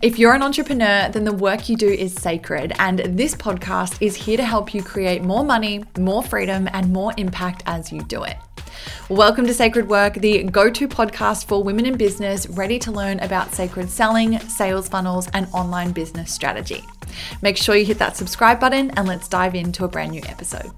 If 0.00 0.16
you're 0.16 0.32
an 0.32 0.44
entrepreneur, 0.44 1.08
then 1.08 1.24
the 1.24 1.32
work 1.32 1.68
you 1.68 1.76
do 1.76 1.88
is 1.88 2.14
sacred, 2.14 2.72
and 2.78 3.00
this 3.00 3.34
podcast 3.34 4.00
is 4.00 4.14
here 4.14 4.36
to 4.36 4.44
help 4.44 4.72
you 4.72 4.80
create 4.80 5.24
more 5.24 5.42
money, 5.42 5.82
more 5.98 6.22
freedom, 6.22 6.68
and 6.72 6.92
more 6.92 7.12
impact 7.16 7.64
as 7.66 7.90
you 7.90 8.00
do 8.02 8.22
it. 8.22 8.36
Welcome 9.08 9.44
to 9.48 9.54
Sacred 9.54 9.88
Work, 9.88 10.14
the 10.14 10.44
go 10.44 10.70
to 10.70 10.86
podcast 10.86 11.46
for 11.46 11.64
women 11.64 11.84
in 11.84 11.96
business 11.96 12.48
ready 12.50 12.78
to 12.78 12.92
learn 12.92 13.18
about 13.18 13.52
sacred 13.52 13.90
selling, 13.90 14.38
sales 14.38 14.88
funnels, 14.88 15.28
and 15.34 15.48
online 15.52 15.90
business 15.90 16.32
strategy. 16.32 16.84
Make 17.42 17.56
sure 17.56 17.74
you 17.74 17.84
hit 17.84 17.98
that 17.98 18.16
subscribe 18.16 18.60
button 18.60 18.92
and 18.92 19.08
let's 19.08 19.26
dive 19.26 19.56
into 19.56 19.84
a 19.84 19.88
brand 19.88 20.12
new 20.12 20.22
episode. 20.28 20.70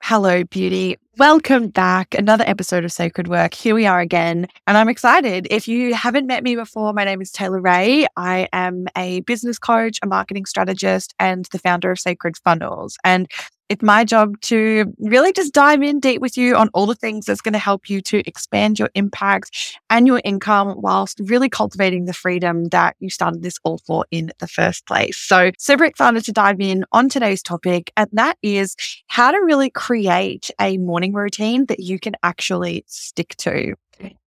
Hello, 0.00 0.44
beauty. 0.44 0.98
Welcome 1.16 1.68
back. 1.68 2.16
Another 2.18 2.42
episode 2.44 2.84
of 2.84 2.90
Sacred 2.90 3.28
Work. 3.28 3.54
Here 3.54 3.72
we 3.72 3.86
are 3.86 4.00
again. 4.00 4.48
And 4.66 4.76
I'm 4.76 4.88
excited. 4.88 5.46
If 5.48 5.68
you 5.68 5.94
haven't 5.94 6.26
met 6.26 6.42
me 6.42 6.56
before, 6.56 6.92
my 6.92 7.04
name 7.04 7.22
is 7.22 7.30
Taylor 7.30 7.60
Ray. 7.60 8.08
I 8.16 8.48
am 8.52 8.86
a 8.98 9.20
business 9.20 9.56
coach, 9.56 10.00
a 10.02 10.08
marketing 10.08 10.44
strategist, 10.44 11.14
and 11.20 11.44
the 11.52 11.60
founder 11.60 11.92
of 11.92 12.00
Sacred 12.00 12.36
Funnels. 12.38 12.96
And 13.04 13.28
it's 13.70 13.82
my 13.82 14.04
job 14.04 14.40
to 14.42 14.92
really 14.98 15.32
just 15.32 15.54
dive 15.54 15.82
in 15.82 15.98
deep 15.98 16.20
with 16.20 16.36
you 16.36 16.54
on 16.54 16.68
all 16.74 16.86
the 16.86 16.94
things 16.94 17.24
that's 17.24 17.40
going 17.40 17.54
to 17.54 17.58
help 17.58 17.88
you 17.88 18.02
to 18.02 18.22
expand 18.26 18.78
your 18.78 18.90
impact 18.94 19.78
and 19.88 20.06
your 20.06 20.20
income 20.22 20.74
whilst 20.76 21.18
really 21.20 21.48
cultivating 21.48 22.04
the 22.04 22.12
freedom 22.12 22.66
that 22.66 22.94
you 23.00 23.08
started 23.08 23.42
this 23.42 23.58
all 23.64 23.78
for 23.78 24.04
in 24.10 24.30
the 24.38 24.46
first 24.46 24.86
place. 24.86 25.16
So, 25.16 25.50
super 25.58 25.84
excited 25.84 26.24
to 26.24 26.32
dive 26.32 26.60
in 26.60 26.84
on 26.92 27.08
today's 27.08 27.42
topic, 27.42 27.90
and 27.96 28.08
that 28.12 28.36
is 28.42 28.76
how 29.06 29.30
to 29.30 29.38
really 29.38 29.70
create 29.70 30.50
a 30.60 30.76
morning 30.78 31.03
routine 31.12 31.66
that 31.66 31.80
you 31.80 31.98
can 31.98 32.14
actually 32.22 32.84
stick 32.86 33.34
to. 33.38 33.74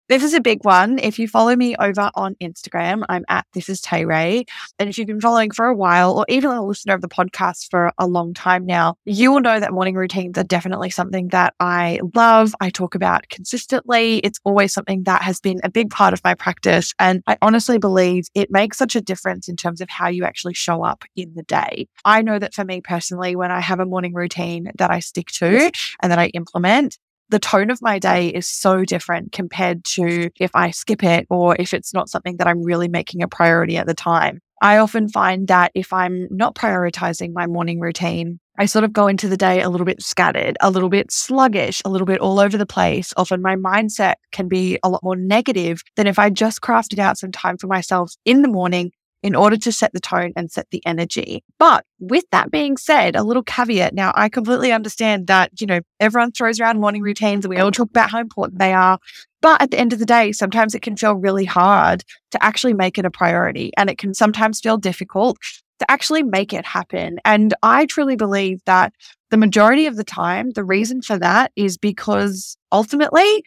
This 0.09 0.23
is 0.23 0.33
a 0.33 0.41
big 0.41 0.65
one. 0.65 0.97
If 0.97 1.19
you 1.19 1.27
follow 1.27 1.55
me 1.55 1.75
over 1.75 2.09
on 2.15 2.33
Instagram, 2.41 3.03
I'm 3.09 3.23
at 3.29 3.45
This 3.53 3.69
is 3.69 3.79
Tay 3.79 4.05
Ray. 4.05 4.45
And 4.79 4.89
if 4.89 4.97
you've 4.97 5.05
been 5.05 5.21
following 5.21 5.52
for 5.52 5.67
a 5.67 5.75
while, 5.75 6.17
or 6.17 6.25
even 6.27 6.49
a 6.49 6.65
listener 6.65 6.95
of 6.95 7.02
the 7.02 7.07
podcast 7.07 7.67
for 7.69 7.91
a 7.99 8.07
long 8.07 8.33
time 8.33 8.65
now, 8.65 8.95
you 9.05 9.31
will 9.31 9.39
know 9.39 9.59
that 9.59 9.71
morning 9.71 9.93
routines 9.93 10.35
are 10.39 10.43
definitely 10.43 10.89
something 10.89 11.27
that 11.27 11.53
I 11.59 11.99
love. 12.15 12.55
I 12.59 12.71
talk 12.71 12.95
about 12.95 13.30
consistently. 13.30 14.17
It's 14.21 14.39
always 14.45 14.73
something 14.73 15.03
that 15.03 15.21
has 15.21 15.39
been 15.39 15.59
a 15.63 15.69
big 15.69 15.91
part 15.91 16.13
of 16.13 16.23
my 16.23 16.33
practice. 16.33 16.91
And 16.97 17.21
I 17.27 17.37
honestly 17.43 17.77
believe 17.77 18.30
it 18.33 18.49
makes 18.49 18.80
such 18.80 18.95
a 18.95 19.02
difference 19.02 19.47
in 19.47 19.57
terms 19.57 19.80
of 19.80 19.91
how 19.91 20.07
you 20.07 20.23
actually 20.23 20.55
show 20.55 20.83
up 20.83 21.03
in 21.15 21.31
the 21.35 21.43
day. 21.43 21.87
I 22.03 22.23
know 22.23 22.39
that 22.39 22.55
for 22.55 22.65
me 22.65 22.81
personally, 22.81 23.35
when 23.35 23.52
I 23.52 23.59
have 23.59 23.80
a 23.80 23.85
morning 23.85 24.15
routine 24.15 24.71
that 24.80 24.89
I 24.89 25.02
stick 25.02 25.27
to 25.33 25.69
and 26.02 26.11
that 26.11 26.17
I 26.17 26.30
implement, 26.30 26.97
the 27.30 27.39
tone 27.39 27.69
of 27.69 27.81
my 27.81 27.99
day 27.99 28.27
is 28.27 28.47
so 28.47 28.83
different 28.83 29.31
compared 29.31 29.83
to 29.85 30.30
if 30.39 30.52
I 30.53 30.72
skip 30.72 31.03
it 31.03 31.27
or 31.30 31.55
if 31.59 31.73
it's 31.73 31.94
not 31.94 32.09
something 32.09 32.38
that 32.38 32.47
I'm 32.47 32.63
really 32.63 32.88
making 32.88 33.21
a 33.21 33.27
priority 33.27 33.77
at 33.77 33.88
the 33.88 33.94
time. 33.94 34.39
I 34.61 34.77
often 34.77 35.08
find 35.08 35.47
that 35.47 35.71
if 35.73 35.94
I'm 35.94 36.27
not 36.30 36.55
prioritizing 36.55 37.31
my 37.33 37.47
morning 37.47 37.80
routine, 37.80 38.39
I 38.58 38.66
sort 38.66 38.83
of 38.83 38.91
go 38.91 39.08
into 39.08 39.30
the 39.30 39.38
day 39.38 39.61
a 39.61 39.69
little 39.69 39.86
bit 39.86 40.02
scattered, 40.02 40.58
a 40.59 40.69
little 40.69 40.89
bit 40.89 41.13
sluggish, 41.13 41.81
a 41.86 41.89
little 41.89 42.05
bit 42.05 42.19
all 42.19 42.41
over 42.41 42.58
the 42.58 42.66
place. 42.66 43.13
Often 43.16 43.41
my 43.41 43.55
mindset 43.55 44.16
can 44.33 44.49
be 44.49 44.77
a 44.83 44.89
lot 44.89 45.02
more 45.02 45.16
negative 45.16 45.81
than 45.95 46.08
if 46.08 46.19
I 46.19 46.30
just 46.30 46.59
crafted 46.59 46.99
out 46.99 47.17
some 47.17 47.31
time 47.31 47.58
for 47.58 47.67
myself 47.67 48.11
in 48.25 48.41
the 48.41 48.49
morning 48.49 48.91
in 49.22 49.36
order 49.36 49.58
to 49.58 49.72
set 49.72 49.92
the 49.94 50.00
tone 50.00 50.31
and 50.36 50.52
set 50.52 50.67
the 50.72 50.81
energy. 50.86 51.44
But 51.58 51.86
with 52.00 52.23
that 52.31 52.52
being 52.52 52.78
said, 52.78 53.16
a 53.16 53.23
little 53.23 53.44
caveat. 53.44 53.94
Now, 53.94 54.14
I 54.16 54.30
completely 54.30 54.72
understand 54.72 55.28
that, 55.28 55.59
you 55.59 55.67
know, 55.67 55.81
everyone 56.00 56.31
throws 56.31 56.59
around 56.59 56.80
morning 56.80 57.02
routines 57.02 57.45
and 57.45 57.50
we 57.50 57.58
all 57.58 57.72
talk 57.72 57.89
about 57.89 58.11
how 58.11 58.20
important 58.20 58.59
they 58.59 58.73
are. 58.73 59.00
But 59.42 59.61
at 59.61 59.72
the 59.72 59.80
end 59.80 59.94
of 59.94 60.00
the 60.00 60.06
day, 60.06 60.31
sometimes 60.31 60.76
it 60.76 60.81
can 60.81 60.95
feel 60.95 61.14
really 61.14 61.45
hard 61.45 62.03
to 62.31 62.44
actually 62.44 62.73
make 62.73 62.98
it 62.98 63.06
a 63.06 63.11
priority. 63.11 63.72
And 63.78 63.89
it 63.89 63.98
can 63.98 64.14
sometimes 64.14 64.61
feel 64.61 64.77
difficult 64.77 65.38
to 65.80 65.89
actually 65.89 66.23
make 66.23 66.54
it 66.54 66.66
happen. 66.66 67.20
And 67.26 67.54
I 67.64 67.86
truly 67.86 68.16
believe 68.16 68.60
that 68.66 68.93
the 69.32 69.38
majority 69.38 69.86
of 69.86 69.95
the 69.95 70.04
time, 70.04 70.52
the 70.52 70.64
reason 70.64 71.02
for 71.02 71.17
that 71.17 71.52
is 71.55 71.77
because 71.77 72.58
ultimately 72.72 73.43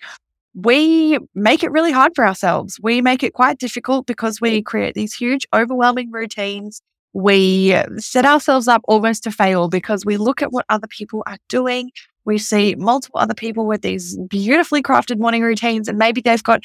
we 0.55 1.19
make 1.35 1.63
it 1.63 1.73
really 1.73 1.93
hard 1.93 2.13
for 2.15 2.27
ourselves. 2.27 2.79
We 2.83 3.01
make 3.01 3.23
it 3.23 3.33
quite 3.33 3.59
difficult 3.59 4.07
because 4.07 4.41
we 4.41 4.63
create 4.63 4.95
these 4.95 5.15
huge, 5.15 5.47
overwhelming 5.55 6.11
routines. 6.11 6.83
We 7.15 7.75
uh, 7.75 7.87
set 7.99 8.25
ourselves 8.25 8.69
up 8.69 8.83
almost 8.85 9.25
to 9.25 9.31
fail 9.31 9.69
because 9.69 10.05
we 10.05 10.17
look 10.17 10.43
at 10.43 10.53
what 10.53 10.65
other 10.69 10.87
people 10.87 11.23
are 11.27 11.39
doing. 11.49 11.91
We 12.25 12.39
see 12.39 12.75
multiple 12.75 13.21
other 13.21 13.35
people 13.35 13.67
with 13.67 13.83
these 13.83 14.17
beautifully 14.29 14.83
crafted 14.83 15.19
morning 15.19 15.43
routines, 15.43 15.89
and 15.89 15.99
maybe 15.99 16.21
they've 16.21 16.43
got 16.43 16.63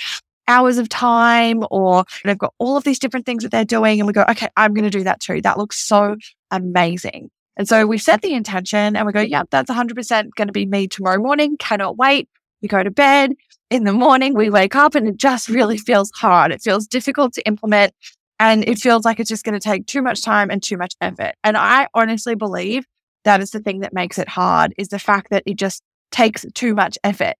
hours 0.47 0.77
of 0.77 0.87
time 0.87 1.63
or 1.71 2.05
they've 2.23 2.37
got 2.37 2.53
all 2.57 2.77
of 2.77 2.83
these 2.83 2.99
different 2.99 3.25
things 3.25 3.43
that 3.43 3.51
they're 3.51 3.65
doing. 3.65 3.99
And 3.99 4.07
we 4.07 4.13
go, 4.13 4.25
okay, 4.29 4.47
I'm 4.55 4.73
going 4.73 4.89
to 4.89 4.89
do 4.89 5.03
that 5.03 5.19
too. 5.19 5.41
That 5.41 5.57
looks 5.57 5.77
so 5.77 6.15
amazing. 6.51 7.29
And 7.57 7.67
so 7.67 7.85
we 7.85 7.97
set 7.97 8.21
the 8.21 8.33
intention 8.33 8.95
and 8.95 9.05
we 9.05 9.11
go, 9.11 9.19
yeah, 9.19 9.43
that's 9.49 9.69
100% 9.69 10.29
going 10.35 10.47
to 10.47 10.53
be 10.53 10.65
me 10.65 10.87
tomorrow 10.87 11.17
morning. 11.17 11.57
Cannot 11.57 11.97
wait. 11.97 12.29
We 12.61 12.67
go 12.67 12.81
to 12.81 12.91
bed 12.91 13.33
in 13.69 13.83
the 13.83 13.93
morning, 13.93 14.33
we 14.33 14.49
wake 14.49 14.75
up 14.75 14.95
and 14.95 15.07
it 15.07 15.17
just 15.17 15.49
really 15.49 15.77
feels 15.77 16.11
hard. 16.15 16.51
It 16.51 16.61
feels 16.61 16.87
difficult 16.87 17.33
to 17.33 17.45
implement 17.47 17.93
and 18.39 18.67
it 18.67 18.77
feels 18.77 19.03
like 19.03 19.19
it's 19.19 19.29
just 19.29 19.43
going 19.43 19.59
to 19.59 19.63
take 19.63 19.87
too 19.87 20.01
much 20.01 20.21
time 20.21 20.49
and 20.49 20.61
too 20.61 20.77
much 20.77 20.93
effort. 21.01 21.33
And 21.43 21.57
I 21.57 21.87
honestly 21.93 22.35
believe 22.35 22.85
that 23.23 23.41
is 23.41 23.51
the 23.51 23.59
thing 23.59 23.79
that 23.79 23.93
makes 23.93 24.17
it 24.17 24.29
hard 24.29 24.73
is 24.77 24.89
the 24.89 24.99
fact 24.99 25.31
that 25.31 25.43
it 25.45 25.57
just 25.57 25.81
takes 26.11 26.45
too 26.53 26.73
much 26.73 26.97
effort. 27.03 27.33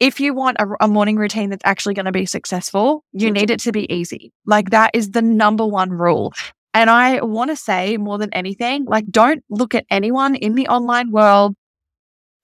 If 0.00 0.20
you 0.20 0.34
want 0.34 0.58
a, 0.60 0.66
a 0.80 0.88
morning 0.88 1.16
routine 1.16 1.50
that's 1.50 1.64
actually 1.64 1.94
going 1.94 2.06
to 2.06 2.12
be 2.12 2.26
successful, 2.26 3.04
you 3.12 3.28
mm-hmm. 3.28 3.34
need 3.34 3.50
it 3.50 3.60
to 3.60 3.72
be 3.72 3.92
easy. 3.92 4.32
Like 4.44 4.70
that 4.70 4.90
is 4.94 5.10
the 5.10 5.22
number 5.22 5.66
one 5.66 5.90
rule. 5.90 6.32
And 6.74 6.90
I 6.90 7.22
want 7.22 7.50
to 7.50 7.56
say 7.56 7.96
more 7.96 8.18
than 8.18 8.32
anything, 8.32 8.84
like 8.84 9.06
don't 9.06 9.42
look 9.48 9.74
at 9.74 9.86
anyone 9.90 10.34
in 10.34 10.56
the 10.56 10.68
online 10.68 11.10
world 11.10 11.54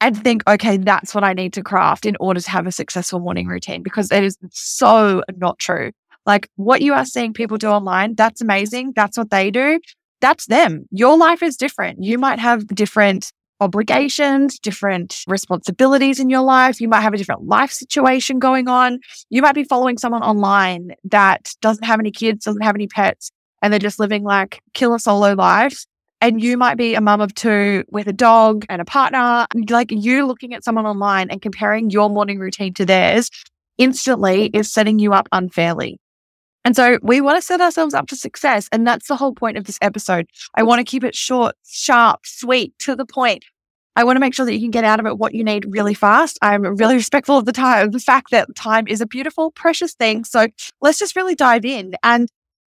and 0.00 0.22
think, 0.22 0.42
okay, 0.48 0.76
that's 0.76 1.14
what 1.14 1.24
I 1.24 1.32
need 1.32 1.52
to 1.54 1.62
craft 1.62 2.06
in 2.06 2.16
order 2.20 2.40
to 2.40 2.50
have 2.50 2.66
a 2.66 2.72
successful 2.72 3.20
morning 3.20 3.46
routine 3.46 3.82
because 3.82 4.10
it 4.10 4.24
is 4.24 4.38
so 4.50 5.22
not 5.36 5.58
true. 5.58 5.92
Like 6.26 6.48
what 6.56 6.82
you 6.82 6.94
are 6.94 7.04
seeing 7.04 7.32
people 7.32 7.58
do 7.58 7.68
online, 7.68 8.14
that's 8.14 8.40
amazing. 8.40 8.92
That's 8.94 9.18
what 9.18 9.30
they 9.30 9.50
do. 9.50 9.80
That's 10.20 10.46
them. 10.46 10.86
Your 10.90 11.16
life 11.16 11.42
is 11.42 11.56
different. 11.56 12.02
You 12.02 12.18
might 12.18 12.38
have 12.38 12.66
different 12.68 13.32
obligations, 13.60 14.58
different 14.58 15.22
responsibilities 15.26 16.18
in 16.18 16.30
your 16.30 16.40
life. 16.40 16.80
You 16.80 16.88
might 16.88 17.00
have 17.00 17.12
a 17.12 17.18
different 17.18 17.44
life 17.44 17.70
situation 17.70 18.38
going 18.38 18.68
on. 18.68 19.00
You 19.28 19.42
might 19.42 19.54
be 19.54 19.64
following 19.64 19.98
someone 19.98 20.22
online 20.22 20.92
that 21.04 21.52
doesn't 21.60 21.84
have 21.84 22.00
any 22.00 22.10
kids, 22.10 22.44
doesn't 22.44 22.62
have 22.62 22.74
any 22.74 22.86
pets, 22.86 23.30
and 23.60 23.72
they're 23.72 23.80
just 23.80 23.98
living 23.98 24.22
like 24.22 24.62
killer 24.72 24.98
solo 24.98 25.34
lives 25.34 25.86
and 26.20 26.42
you 26.42 26.56
might 26.56 26.76
be 26.76 26.94
a 26.94 27.00
mum 27.00 27.20
of 27.20 27.34
two 27.34 27.84
with 27.90 28.06
a 28.06 28.12
dog 28.12 28.66
and 28.68 28.82
a 28.82 28.84
partner, 28.84 29.46
like 29.68 29.90
you 29.90 30.26
looking 30.26 30.54
at 30.54 30.64
someone 30.64 30.86
online 30.86 31.30
and 31.30 31.40
comparing 31.40 31.90
your 31.90 32.10
morning 32.10 32.38
routine 32.38 32.74
to 32.74 32.84
theirs 32.84 33.30
instantly 33.78 34.46
is 34.52 34.70
setting 34.70 34.98
you 34.98 35.12
up 35.12 35.28
unfairly. 35.32 35.98
And 36.64 36.76
so 36.76 36.98
we 37.02 37.22
want 37.22 37.38
to 37.38 37.42
set 37.42 37.62
ourselves 37.62 37.94
up 37.94 38.10
for 38.10 38.16
success. 38.16 38.68
And 38.70 38.86
that's 38.86 39.08
the 39.08 39.16
whole 39.16 39.32
point 39.32 39.56
of 39.56 39.64
this 39.64 39.78
episode. 39.80 40.26
I 40.54 40.62
want 40.62 40.78
to 40.80 40.84
keep 40.84 41.02
it 41.04 41.14
short, 41.14 41.54
sharp, 41.66 42.20
sweet, 42.24 42.78
to 42.80 42.94
the 42.94 43.06
point. 43.06 43.44
I 43.96 44.04
want 44.04 44.16
to 44.16 44.20
make 44.20 44.34
sure 44.34 44.44
that 44.44 44.52
you 44.52 44.60
can 44.60 44.70
get 44.70 44.84
out 44.84 45.00
of 45.00 45.06
it 45.06 45.18
what 45.18 45.34
you 45.34 45.42
need 45.42 45.64
really 45.68 45.94
fast. 45.94 46.38
I'm 46.42 46.62
really 46.62 46.94
respectful 46.94 47.38
of 47.38 47.46
the 47.46 47.52
time, 47.52 47.90
the 47.90 47.98
fact 47.98 48.30
that 48.30 48.54
time 48.54 48.86
is 48.86 49.00
a 49.00 49.06
beautiful, 49.06 49.50
precious 49.50 49.94
thing. 49.94 50.24
So 50.24 50.48
let's 50.80 50.98
just 50.98 51.16
really 51.16 51.34
dive 51.34 51.64
in. 51.64 51.94
And 52.02 52.28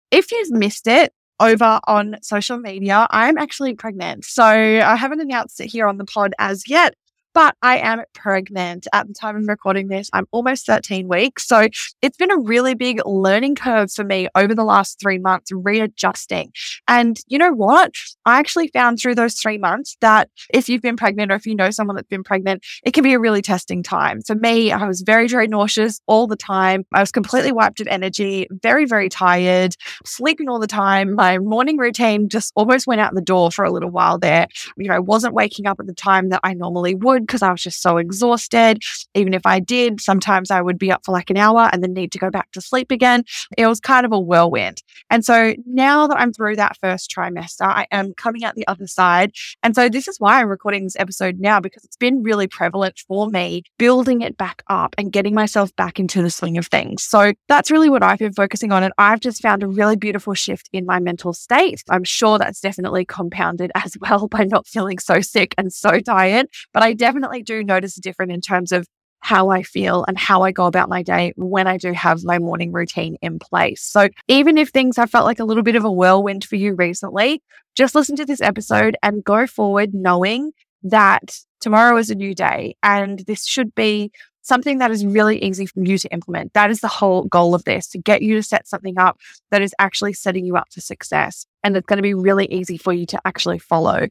if 0.09 0.31
you've 0.31 0.51
missed 0.51 0.88
it, 0.88 1.13
over 1.41 1.79
on 1.88 2.18
social 2.22 2.57
media, 2.57 3.07
I'm 3.09 3.38
actually 3.38 3.74
pregnant. 3.74 4.25
So 4.25 4.44
I 4.44 4.96
haven't 4.96 5.19
announced 5.19 5.59
it 5.59 5.68
here 5.68 5.88
on 5.88 5.97
the 5.97 6.06
pod 6.06 6.34
as 6.40 6.69
yet, 6.69 6.96
but 7.34 7.56
I 7.62 7.78
am 7.78 8.03
pregnant 8.14 8.88
at 8.94 9.07
the 9.07 9.13
time 9.13 9.36
of 9.36 9.48
recording 9.48 9.88
this. 9.88 10.10
I'm 10.13 10.28
almost 10.31 10.66
13 10.66 11.07
weeks. 11.07 11.48
So 11.48 11.68
it's 12.01 12.18
been 12.18 12.31
a 12.31 12.38
really 12.38 12.74
big 12.74 13.01
learning 13.06 13.56
curve 13.56 13.92
for 13.92 14.04
me 14.04 14.28
over 14.36 14.54
the 14.54 14.63
last 14.63 15.00
three 15.00 15.18
months, 15.18 15.51
readjusting. 15.51 16.51
And 16.88 17.19
you 17.28 17.38
know 17.38 17.51
what? 17.51 17.94
I 18.25 18.39
actually 18.39 18.68
found 18.68 19.00
through 19.00 19.16
those 19.16 19.36
three 19.36 19.57
months 19.57 19.98
that 20.01 20.30
if 20.54 20.69
you've 20.69 20.81
been 20.81 20.98
pregnant 20.98 21.31
or 21.31 21.36
if 21.36 21.45
you 21.45 21.56
know 21.56 21.72
someone 21.72 21.95
that's 21.95 22.07
been 22.07 22.24
pregnant, 22.24 22.63
it 22.83 22.94
can 22.94 23.04
be 23.04 23.13
a 23.13 23.19
really 23.19 23.42
testing 23.42 23.83
time. 23.83 24.22
For 24.22 24.36
me, 24.36 24.72
I 24.72 24.86
was 24.86 25.01
very, 25.01 25.28
very 25.28 25.48
nauseous 25.48 26.01
all 26.07 26.28
the 26.28 26.36
time. 26.36 26.86
I 26.94 27.00
was 27.00 27.12
completely 27.12 27.51
wiped 27.51 27.80
of 27.80 27.88
energy, 27.88 28.48
very, 28.51 28.86
very 28.86 29.10
tired, 29.10 29.75
sleeping 30.06 30.50
all 30.50 30.60
the 30.60 30.68
time. 30.68 31.16
My 31.16 31.38
morning 31.38 31.78
routine 31.78 32.30
just 32.30 32.51
almost 32.56 32.88
went 32.88 33.01
out 33.01 33.13
the 33.13 33.22
door 33.22 33.51
for 33.51 33.66
a 33.66 33.72
little 33.72 33.89
while 33.89 34.18
there. 34.18 34.48
You 34.78 34.89
know, 34.89 34.95
I 34.95 35.00
wasn't 35.00 35.33
waking 35.33 35.68
up 35.68 35.80
at 35.80 35.88
the 35.88 35.94
time 35.94 36.30
that 36.30 36.42
I 36.44 36.54
normally 36.54 36.95
would 36.95 37.20
because 37.21 37.41
I 37.41 37.51
was 37.51 37.62
just 37.62 37.81
so 37.81 37.97
exhausted. 37.97 38.81
Even 39.13 39.33
if 39.33 39.45
I 39.45 39.59
did, 39.59 40.01
sometimes 40.01 40.51
I 40.51 40.62
would 40.62 40.77
be 40.77 40.91
up 40.91 41.06
for 41.06 41.12
like 41.12 41.29
an 41.29 41.38
hour 41.38 41.69
and 41.71 41.83
then 41.83 41.94
need 41.94 42.12
to 42.13 42.19
go 42.19 42.29
back 42.29 42.51
to 42.51 42.62
sleep 42.62 42.91
again. 42.91 43.23
It 43.57 43.68
was 43.68 43.79
kind 43.79 44.06
of 44.06 44.12
a 44.12 44.19
whirlwind. 44.19 44.81
And 45.09 45.23
so 45.25 45.53
now 45.65 46.07
that 46.07 46.19
I'm 46.19 46.33
through 46.33 46.56
that 46.57 46.77
first 46.81 47.12
trimester, 47.15 47.65
I 47.65 47.88
am 47.91 48.13
coming 48.13 48.44
out 48.44 48.56
the 48.56 48.68
other 48.68 48.88
side. 48.88 49.33
And 49.63 49.75
so 49.75 49.89
this 49.89 50.07
is 50.07 50.19
why 50.19 50.39
I'm 50.39 50.47
recording 50.47 50.83
this 50.83 50.95
episode 50.97 51.39
now 51.39 51.59
because 51.59 51.83
it's 51.83 51.97
been 51.97 52.23
really 52.23 52.47
prevalent 52.47 53.00
for 53.07 53.27
me 53.29 53.63
building 53.77 54.21
it 54.21 54.38
back 54.38 54.63
up 54.68 54.95
and 54.97 55.12
getting 55.12 55.33
myself 55.33 55.75
back 55.75 56.00
into 56.00 56.21
the 56.21 56.29
swing 56.29 56.57
of 56.57 56.68
things. 56.68 57.03
So 57.03 57.33
that's 57.47 57.71
really 57.71 57.89
what 57.89 58.03
I've 58.03 58.19
been 58.19 58.33
focusing 58.33 58.71
on. 58.71 58.83
And 58.83 58.94
I've 58.97 59.19
just 59.19 59.41
found 59.41 59.63
a 59.63 59.68
really 59.68 59.95
beautiful 59.95 60.33
shift 60.33 60.69
in 60.73 60.85
my 60.85 61.00
mental 61.00 61.33
state. 61.33 61.83
I'm 61.89 62.03
sure 62.03 62.38
that's 62.38 62.62
definitely 62.62 63.06
compounded 63.06 63.71
as 63.75 63.97
well 64.00 64.27
by 64.27 64.44
not 64.44 64.68
feeling 64.68 65.00
so 65.00 65.21
sick 65.21 65.53
and 65.57 65.71
so 65.71 66.00
tired. 66.00 66.47
But 66.73 66.83
I 66.83 66.94
definitely 66.94 67.11
do 67.44 67.63
notice 67.63 67.98
a 67.98 68.02
difference 68.02 68.34
in 68.34 68.42
terms 68.42 68.72
of 68.72 68.88
how 69.22 69.50
I 69.50 69.63
feel 69.63 70.04
and 70.08 70.18
how 70.18 70.42
I 70.42 70.52
go 70.52 70.66
about 70.66 70.90
my 70.90 71.04
day 71.04 71.34
when 71.38 71.68
I 71.68 71.78
do 71.78 71.94
have 71.94 72.24
my 72.24 72.40
morning 72.40 72.72
routine 72.72 73.18
in 73.22 73.40
place. 73.40 73.84
So 73.84 74.10
even 74.28 74.58
if 74.58 74.69
things 74.69 74.98
have 74.98 75.12
felt 75.12 75.25
like 75.25 75.40
a 75.40 75.46
little 75.46 75.63
bit 75.63 75.75
of 75.75 75.86
a 75.86 75.92
whirlwind 75.92 76.44
for 76.44 76.56
you 76.56 76.74
recently, 76.74 77.42
just 77.75 77.96
listen 77.96 78.16
to 78.18 78.25
this 78.25 78.42
episode 78.42 78.98
and 79.04 79.24
go 79.24 79.46
forward 79.46 79.94
knowing 79.94 80.52
that 80.84 81.38
tomorrow 81.60 81.98
is 81.98 82.10
a 82.10 82.16
new 82.16 82.34
day 82.34 82.75
and 82.81 83.19
this 83.19 83.46
should 83.46 83.74
be 83.75 84.12
something 84.42 84.80
that 84.80 84.90
is 84.90 85.06
really 85.06 85.38
easy 85.44 85.68
for 85.68 85.84
you 85.84 86.00
to 86.00 86.10
implement. 86.10 86.54
That 86.54 86.72
is 86.72 86.81
the 86.81 86.88
whole 86.88 87.25
goal 87.25 87.54
of 87.54 87.64
this 87.64 87.88
to 87.90 88.00
get 88.00 88.24
you 88.24 88.36
to 88.36 88.44
set 88.44 88.68
something 88.68 88.98
up 88.98 89.19
that 89.52 89.62
is 89.62 89.75
actually 89.78 90.14
setting 90.14 90.46
you 90.46 90.57
up 90.57 90.74
for 90.74 90.81
success 90.81 91.46
and 91.64 91.78
it's 91.78 91.86
going 91.86 91.98
to 91.98 92.04
be 92.04 92.16
really 92.16 92.48
easy 92.48 92.78
for 92.78 92.92
you 92.92 93.06
to 93.06 93.22
actually 93.24 93.60
follow. 93.60 94.07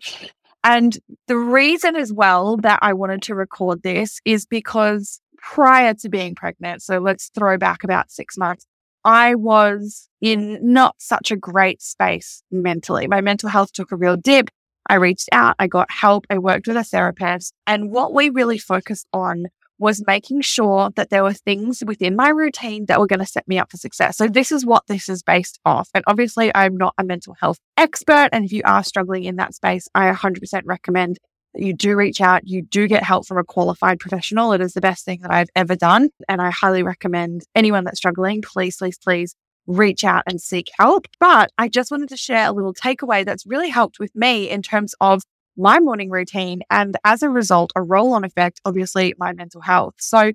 And 0.63 0.99
the 1.27 1.39
reason 1.39 1.97
as 1.97 2.13
well 2.13 2.57
that 2.59 2.81
I 2.83 2.93
wanted 2.93 3.23
to 3.23 3.35
record 3.35 3.83
this 3.83 4.21
is 4.25 4.45
because 4.47 5.21
prior 5.39 5.95
to 5.95 6.09
being 6.09 6.35
pregnant, 6.35 6.83
so 6.83 6.99
let's 6.99 7.31
throw 7.35 7.57
back 7.57 7.83
about 7.83 8.11
six 8.11 8.37
months, 8.37 8.67
I 9.05 9.35
was 9.35 10.09
in 10.21 10.59
not 10.63 10.97
such 10.99 11.31
a 11.31 11.37
great 11.37 11.81
space 11.81 12.43
mentally. 12.51 13.07
My 13.07 13.23
mental 13.23 13.49
health 13.49 13.73
took 13.73 13.93
a 13.93 13.97
real 13.97 14.17
dip. 14.17 14.51
I 14.89 14.97
reached 14.97 15.29
out, 15.33 15.57
I 15.59 15.67
got 15.67 15.91
help, 15.91 16.27
I 16.29 16.39
worked 16.39 16.67
with 16.67 16.77
a 16.77 16.85
therapist. 16.85 17.55
And 17.67 17.91
what 17.91 18.13
we 18.13 18.29
really 18.29 18.59
focused 18.59 19.07
on 19.13 19.47
was 19.81 20.05
making 20.07 20.43
sure 20.43 20.91
that 20.95 21.09
there 21.09 21.25
were 21.25 21.33
things 21.33 21.83
within 21.85 22.15
my 22.15 22.29
routine 22.29 22.85
that 22.87 23.01
were 23.01 23.07
going 23.07 23.19
to 23.19 23.27
set 23.27 23.49
me 23.49 23.59
up 23.59 23.71
for 23.71 23.79
success. 23.79 24.19
So 24.19 24.29
this 24.29 24.53
is 24.53 24.65
what 24.65 24.87
this 24.87 25.09
is 25.09 25.23
based 25.23 25.59
off. 25.65 25.89
And 25.95 26.05
obviously 26.07 26.53
I'm 26.55 26.77
not 26.77 26.95
a 26.99 27.03
mental 27.03 27.35
health 27.41 27.59
expert. 27.79 28.29
And 28.31 28.45
if 28.45 28.53
you 28.53 28.63
are 28.67 28.85
struggling 28.85 29.25
in 29.25 29.37
that 29.37 29.55
space, 29.55 29.89
I 29.95 30.13
100% 30.13 30.63
recommend 30.67 31.19
that 31.55 31.63
you 31.63 31.73
do 31.73 31.97
reach 31.97 32.21
out. 32.21 32.47
You 32.47 32.63
do 32.63 32.87
get 32.87 33.03
help 33.03 33.27
from 33.27 33.39
a 33.39 33.45
qualified 33.45 33.99
professional. 33.99 34.53
It 34.53 34.61
is 34.61 34.75
the 34.75 34.83
best 34.83 35.05
thing 35.07 35.21
that 35.23 35.33
I've 35.33 35.51
ever 35.57 35.75
done. 35.75 36.11
And 36.29 36.43
I 36.43 36.51
highly 36.51 36.83
recommend 36.83 37.45
anyone 37.55 37.85
that's 37.85 37.99
struggling, 37.99 38.43
please, 38.43 38.77
please, 38.77 38.99
please 38.99 39.35
reach 39.67 40.05
out 40.05 40.25
and 40.27 40.41
seek 40.41 40.69
help. 40.79 41.07
But 41.19 41.53
I 41.57 41.69
just 41.69 41.91
wanted 41.91 42.11
to 42.11 42.17
share 42.19 42.47
a 42.47 42.53
little 42.53 42.75
takeaway 42.75 43.25
that's 43.25 43.47
really 43.47 43.71
helped 43.71 43.99
with 43.99 44.15
me 44.15 44.51
in 44.51 44.61
terms 44.61 44.95
of 45.01 45.23
my 45.61 45.79
morning 45.79 46.11
routine. 46.11 46.63
And 46.71 46.97
as 47.05 47.23
a 47.23 47.29
result, 47.29 47.73
a 47.77 47.83
roll 47.83 48.15
on 48.15 48.25
effect, 48.25 48.61
obviously, 48.65 49.15
my 49.19 49.33
mental 49.33 49.61
health. 49.61 49.95
So, 49.99 50.33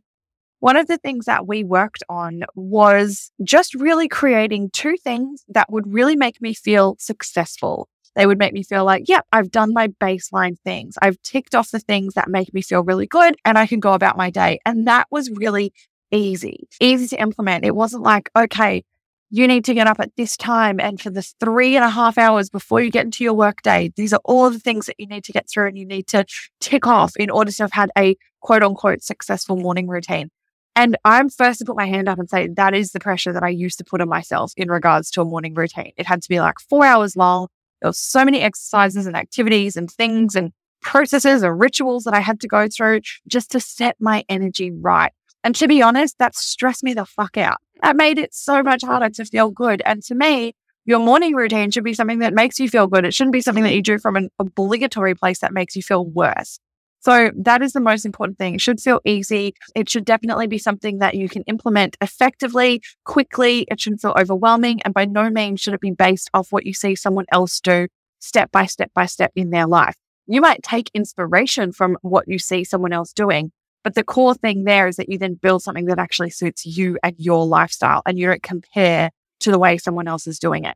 one 0.60 0.78
of 0.78 0.88
the 0.88 0.98
things 0.98 1.26
that 1.26 1.46
we 1.46 1.64
worked 1.64 2.02
on 2.10 2.44
was 2.56 3.32
just 3.44 3.76
really 3.76 4.08
creating 4.08 4.72
two 4.72 4.96
things 4.98 5.44
that 5.50 5.72
would 5.72 5.94
really 5.94 6.16
make 6.16 6.42
me 6.42 6.54
feel 6.54 6.96
successful. 6.98 7.88
They 8.16 8.26
would 8.26 8.40
make 8.40 8.54
me 8.54 8.64
feel 8.64 8.86
like, 8.86 9.08
yep, 9.08 9.26
yeah, 9.32 9.38
I've 9.38 9.52
done 9.52 9.74
my 9.74 9.90
baseline 9.90 10.58
things. 10.64 10.96
I've 11.02 11.22
ticked 11.22 11.54
off 11.54 11.72
the 11.72 11.80
things 11.80 12.14
that 12.14 12.30
make 12.30 12.54
me 12.54 12.62
feel 12.62 12.84
really 12.84 13.06
good 13.06 13.36
and 13.44 13.58
I 13.58 13.68
can 13.68 13.82
go 13.82 13.94
about 13.94 14.18
my 14.18 14.30
day. 14.30 14.60
And 14.66 14.88
that 14.88 15.08
was 15.12 15.30
really 15.30 15.74
easy, 16.12 16.68
easy 16.80 17.08
to 17.10 17.22
implement. 17.22 17.66
It 17.66 17.76
wasn't 17.76 18.04
like, 18.04 18.30
okay, 18.36 18.86
you 19.30 19.48
need 19.48 19.66
to 19.66 19.74
get 19.74 19.88
up 19.88 20.00
at 20.00 20.16
this 20.16 20.38
time. 20.38 20.80
And 20.80 21.00
for 21.00 21.10
the 21.10 21.22
three 21.40 21.76
and 21.76 21.84
a 21.84 21.90
half 21.90 22.18
hours 22.18 22.50
before 22.50 22.82
you 22.82 22.92
get 22.92 23.06
into 23.06 23.24
your 23.24 23.34
workday, 23.34 23.92
these 23.96 24.14
are 24.14 24.22
all 24.24 24.50
the 24.50 24.60
things 24.60 24.86
that 24.86 24.96
you 25.00 25.08
need 25.08 25.24
to 25.26 25.32
get 25.32 25.50
through 25.50 25.68
and 25.68 25.78
you 25.78 25.86
need 25.86 26.08
to 26.08 26.26
tick 26.60 26.88
off 26.88 27.16
in 27.18 27.30
order 27.30 27.52
to 27.52 27.64
have 27.64 27.72
had 27.72 27.92
a 27.98 28.16
quote 28.42 28.64
unquote 28.64 29.02
successful 29.02 29.58
morning 29.58 29.88
routine. 29.88 30.30
And 30.76 30.98
I'm 31.06 31.30
first 31.30 31.60
to 31.60 31.66
put 31.66 31.78
my 31.78 31.88
hand 31.88 32.10
up 32.10 32.20
and 32.20 32.30
say 32.30 32.50
that 32.56 32.74
is 32.74 32.92
the 32.92 33.00
pressure 33.00 33.32
that 33.32 33.44
I 33.44 33.50
used 33.50 33.78
to 33.78 33.86
put 33.86 34.02
on 34.02 34.10
myself 34.10 34.52
in 34.58 34.70
regards 34.70 35.10
to 35.12 35.22
a 35.22 35.26
morning 35.26 35.54
routine. 35.54 35.94
It 35.98 36.06
had 36.06 36.22
to 36.22 36.30
be 36.30 36.40
like 36.40 36.60
four 36.60 36.86
hours 36.86 37.16
long. 37.16 37.48
There 37.82 37.90
was 37.90 37.98
so 37.98 38.26
many 38.26 38.42
exercises 38.42 39.06
and 39.08 39.16
activities 39.16 39.78
and 39.78 39.90
things 39.90 40.36
and 40.36 40.52
processes 40.82 41.44
and 41.44 41.60
rituals 41.60 42.04
that 42.04 42.14
I 42.14 42.20
had 42.20 42.40
to 42.42 42.48
go 42.48 42.68
through 42.68 43.02
just 43.28 43.52
to 43.52 43.60
set 43.60 43.96
my 44.00 44.24
energy 44.30 44.70
right. 44.70 45.12
And 45.44 45.56
to 45.56 45.68
be 45.68 45.82
honest, 45.82 46.18
that 46.20 46.36
stressed 46.36 46.84
me 46.84 46.94
the 46.94 47.06
fuck 47.06 47.38
out 47.38 47.58
that 47.82 47.96
made 47.96 48.18
it 48.18 48.34
so 48.34 48.64
much 48.64 48.84
harder 48.84 49.10
to 49.10 49.26
feel 49.26 49.52
good. 49.52 49.82
And 49.86 50.02
to 50.04 50.16
me, 50.16 50.54
your 50.86 51.00
morning 51.00 51.34
routine 51.34 51.72
should 51.72 51.84
be 51.84 51.94
something 51.94 52.20
that 52.20 52.34
makes 52.34 52.60
you 52.60 52.70
feel 52.70 52.88
good. 52.88 53.06
It 53.06 53.14
shouldn't 53.14 53.34
be 53.34 53.42
something 53.42 53.64
that 53.64 53.74
you 53.74 53.82
do 53.82 53.98
from 53.98 54.16
an 54.16 54.30
obligatory 54.40 55.16
place 55.16 55.40
that 55.40 55.54
makes 55.54 55.76
you 55.76 55.82
feel 55.82 56.06
worse. 56.06 56.60
So 57.00 57.32
that 57.36 57.62
is 57.62 57.74
the 57.74 57.80
most 57.80 58.06
important 58.06 58.40
thing. 58.40 58.56
It 58.56 58.62
should 58.62 58.80
feel 58.80 59.00
easy. 59.06 59.54
It 59.76 59.90
should 59.90 60.06
definitely 60.06 60.48
be 60.48 60.58
something 60.58 61.00
that 61.00 61.14
you 61.14 61.30
can 61.30 61.44
implement 61.44 61.98
effectively, 62.02 62.82
quickly. 63.04 63.68
It 63.70 63.80
shouldn't 63.80 64.02
feel 64.02 64.16
overwhelming. 64.20 64.82
And 64.84 64.94
by 64.94 65.06
no 65.06 65.30
means 65.30 65.62
should 65.62 65.76
it 65.76 65.82
be 65.82 65.92
based 65.92 66.32
off 66.34 66.52
what 66.52 66.66
you 66.66 66.74
see 66.74 66.96
someone 66.96 67.26
else 67.32 67.60
do 67.60 67.88
step 68.20 68.52
by 68.52 68.66
step 68.66 68.92
by 68.96 69.06
step 69.06 69.32
in 69.36 69.52
their 69.52 69.68
life. 69.68 69.96
You 70.26 70.42
might 70.42 70.64
take 70.64 70.90
inspiration 70.96 71.72
from 71.72 71.98
what 72.02 72.28
you 72.28 72.40
see 72.40 72.64
someone 72.64 72.92
else 72.92 73.14
doing, 73.14 73.52
but 73.86 73.94
the 73.94 74.04
core 74.04 74.34
thing 74.34 74.64
there 74.64 74.88
is 74.88 74.96
that 74.96 75.10
you 75.10 75.20
then 75.20 75.36
build 75.36 75.62
something 75.62 75.86
that 75.86 76.00
actually 76.00 76.32
suits 76.32 76.66
you 76.66 76.98
and 77.04 77.14
your 77.20 77.46
lifestyle 77.46 78.02
and 78.08 78.18
you 78.18 78.26
don't 78.26 78.42
compare 78.42 79.12
to 79.42 79.52
the 79.52 79.60
way 79.60 79.78
someone 79.78 80.08
else 80.08 80.26
is 80.26 80.40
doing 80.40 80.66
it. 80.66 80.76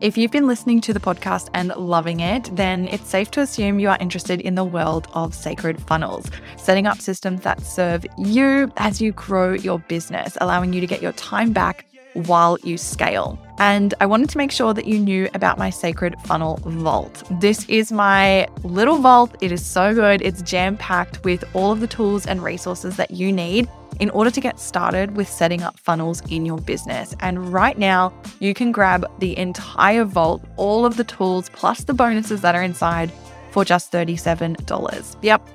If 0.00 0.16
you've 0.16 0.30
been 0.30 0.46
listening 0.46 0.80
to 0.82 0.92
the 0.92 1.00
podcast 1.00 1.48
and 1.54 1.70
loving 1.70 2.20
it, 2.20 2.54
then 2.54 2.86
it's 2.86 3.08
safe 3.08 3.32
to 3.32 3.40
assume 3.40 3.80
you 3.80 3.88
are 3.88 3.98
interested 3.98 4.40
in 4.40 4.54
the 4.54 4.62
world 4.62 5.08
of 5.12 5.34
sacred 5.34 5.82
funnels, 5.82 6.30
setting 6.56 6.86
up 6.86 7.00
systems 7.00 7.40
that 7.40 7.60
serve 7.62 8.06
you 8.16 8.70
as 8.76 9.00
you 9.00 9.10
grow 9.10 9.54
your 9.54 9.80
business, 9.80 10.38
allowing 10.40 10.72
you 10.72 10.80
to 10.80 10.86
get 10.86 11.02
your 11.02 11.10
time 11.14 11.52
back 11.52 11.84
while 12.14 12.58
you 12.62 12.76
scale. 12.76 13.38
And 13.58 13.94
I 14.00 14.06
wanted 14.06 14.28
to 14.30 14.38
make 14.38 14.52
sure 14.52 14.72
that 14.72 14.86
you 14.86 14.98
knew 14.98 15.28
about 15.34 15.58
my 15.58 15.70
Sacred 15.70 16.14
Funnel 16.24 16.58
Vault. 16.64 17.24
This 17.40 17.68
is 17.68 17.90
my 17.90 18.46
little 18.62 18.98
vault. 18.98 19.36
It 19.40 19.50
is 19.50 19.64
so 19.64 19.94
good. 19.94 20.22
It's 20.22 20.42
jam 20.42 20.76
packed 20.76 21.24
with 21.24 21.44
all 21.54 21.72
of 21.72 21.80
the 21.80 21.86
tools 21.88 22.26
and 22.26 22.42
resources 22.42 22.96
that 22.96 23.10
you 23.10 23.32
need 23.32 23.68
in 24.00 24.10
order 24.10 24.30
to 24.30 24.40
get 24.40 24.60
started 24.60 25.16
with 25.16 25.28
setting 25.28 25.62
up 25.62 25.78
funnels 25.78 26.22
in 26.30 26.46
your 26.46 26.58
business. 26.58 27.16
And 27.20 27.52
right 27.52 27.76
now, 27.76 28.12
you 28.38 28.54
can 28.54 28.70
grab 28.70 29.04
the 29.18 29.36
entire 29.36 30.04
vault, 30.04 30.44
all 30.56 30.86
of 30.86 30.96
the 30.96 31.04
tools, 31.04 31.50
plus 31.50 31.84
the 31.84 31.94
bonuses 31.94 32.40
that 32.42 32.54
are 32.54 32.62
inside 32.62 33.12
for 33.50 33.64
just 33.64 33.90
$37. 33.90 35.16
Yep. 35.22 35.48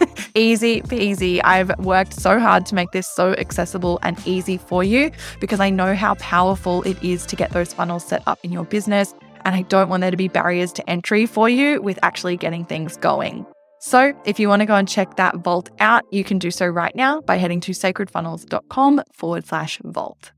easy 0.35 0.81
peasy. 0.81 1.41
I've 1.43 1.77
worked 1.79 2.13
so 2.13 2.39
hard 2.39 2.65
to 2.67 2.75
make 2.75 2.91
this 2.91 3.07
so 3.07 3.33
accessible 3.33 3.99
and 4.03 4.17
easy 4.25 4.57
for 4.57 4.83
you 4.83 5.11
because 5.39 5.59
I 5.59 5.69
know 5.69 5.95
how 5.95 6.15
powerful 6.15 6.83
it 6.83 7.01
is 7.03 7.25
to 7.27 7.35
get 7.35 7.51
those 7.51 7.73
funnels 7.73 8.05
set 8.05 8.23
up 8.27 8.39
in 8.43 8.51
your 8.51 8.65
business. 8.65 9.13
And 9.45 9.55
I 9.55 9.63
don't 9.63 9.89
want 9.89 10.01
there 10.01 10.11
to 10.11 10.17
be 10.17 10.27
barriers 10.27 10.71
to 10.73 10.89
entry 10.89 11.25
for 11.25 11.49
you 11.49 11.81
with 11.81 11.97
actually 12.03 12.37
getting 12.37 12.65
things 12.65 12.97
going. 12.97 13.45
So, 13.79 14.13
if 14.25 14.39
you 14.39 14.47
want 14.47 14.59
to 14.59 14.67
go 14.67 14.75
and 14.75 14.87
check 14.87 15.15
that 15.15 15.37
vault 15.37 15.71
out, 15.79 16.03
you 16.11 16.23
can 16.23 16.37
do 16.37 16.51
so 16.51 16.67
right 16.67 16.95
now 16.95 17.21
by 17.21 17.37
heading 17.37 17.59
to 17.61 17.71
sacredfunnels.com 17.71 19.01
forward 19.11 19.47
slash 19.47 19.79
vault. 19.83 20.31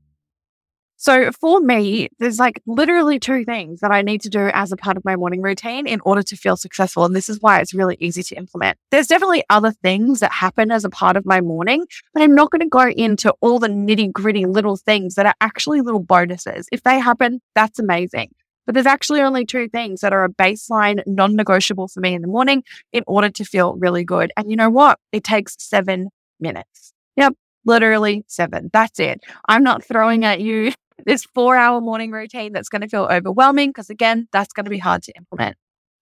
So 0.96 1.30
for 1.32 1.60
me, 1.60 2.08
there's 2.18 2.38
like 2.38 2.62
literally 2.66 3.18
two 3.18 3.44
things 3.44 3.80
that 3.80 3.90
I 3.90 4.02
need 4.02 4.22
to 4.22 4.28
do 4.28 4.48
as 4.52 4.72
a 4.72 4.76
part 4.76 4.96
of 4.96 5.04
my 5.04 5.16
morning 5.16 5.42
routine 5.42 5.86
in 5.86 6.00
order 6.04 6.22
to 6.22 6.36
feel 6.36 6.56
successful. 6.56 7.04
And 7.04 7.14
this 7.14 7.28
is 7.28 7.40
why 7.40 7.60
it's 7.60 7.74
really 7.74 7.96
easy 8.00 8.22
to 8.22 8.36
implement. 8.36 8.78
There's 8.90 9.08
definitely 9.08 9.44
other 9.50 9.72
things 9.72 10.20
that 10.20 10.32
happen 10.32 10.70
as 10.70 10.84
a 10.84 10.90
part 10.90 11.16
of 11.16 11.26
my 11.26 11.40
morning, 11.40 11.84
but 12.12 12.22
I'm 12.22 12.34
not 12.34 12.50
going 12.50 12.60
to 12.60 12.68
go 12.68 12.88
into 12.88 13.34
all 13.40 13.58
the 13.58 13.68
nitty 13.68 14.12
gritty 14.12 14.46
little 14.46 14.76
things 14.76 15.16
that 15.16 15.26
are 15.26 15.34
actually 15.40 15.80
little 15.80 16.02
bonuses. 16.02 16.68
If 16.72 16.82
they 16.84 16.98
happen, 17.00 17.40
that's 17.54 17.78
amazing. 17.78 18.30
But 18.66 18.74
there's 18.74 18.86
actually 18.86 19.20
only 19.20 19.44
two 19.44 19.68
things 19.68 20.00
that 20.00 20.12
are 20.12 20.24
a 20.24 20.30
baseline 20.30 21.02
non 21.06 21.36
negotiable 21.36 21.88
for 21.88 22.00
me 22.00 22.14
in 22.14 22.22
the 22.22 22.28
morning 22.28 22.62
in 22.92 23.04
order 23.06 23.28
to 23.30 23.44
feel 23.44 23.74
really 23.74 24.04
good. 24.04 24.32
And 24.36 24.50
you 24.50 24.56
know 24.56 24.70
what? 24.70 24.98
It 25.12 25.24
takes 25.24 25.56
seven 25.58 26.08
minutes. 26.40 26.94
Yep. 27.16 27.34
Literally 27.66 28.24
seven. 28.26 28.70
That's 28.72 28.98
it. 29.00 29.22
I'm 29.48 29.62
not 29.62 29.84
throwing 29.84 30.24
at 30.24 30.40
you 30.40 30.72
this 31.04 31.24
four 31.34 31.56
hour 31.56 31.80
morning 31.80 32.10
routine 32.10 32.52
that's 32.52 32.68
going 32.68 32.82
to 32.82 32.88
feel 32.88 33.08
overwhelming 33.10 33.70
because, 33.70 33.90
again, 33.90 34.28
that's 34.32 34.52
going 34.52 34.64
to 34.64 34.70
be 34.70 34.78
hard 34.78 35.02
to 35.04 35.12
implement. 35.16 35.56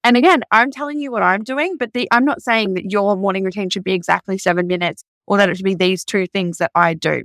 And 0.05 0.17
again, 0.17 0.43
I'm 0.51 0.71
telling 0.71 1.01
you 1.01 1.13
what 1.13 1.23
I'm 1.23 1.45
doing, 1.45 1.77
but 1.79 1.93
the, 1.93 2.09
I'm 2.11 2.25
not 2.25 2.43
saying 2.43 2.75
that 2.75 2.91
your 2.91 3.17
morning 3.17 3.45
routine 3.45 3.71
should 3.71 3.85
be 3.85 3.93
exactly 3.93 4.37
seven 4.37 4.67
minutes 4.67 5.05
or 5.27 5.39
that 5.39 5.49
it 5.49 5.57
should 5.57 5.65
be 5.65 5.75
these 5.77 6.05
two 6.05 6.27
things 6.27 6.59
that 6.59 6.73
I 6.75 6.95
do. 6.95 7.23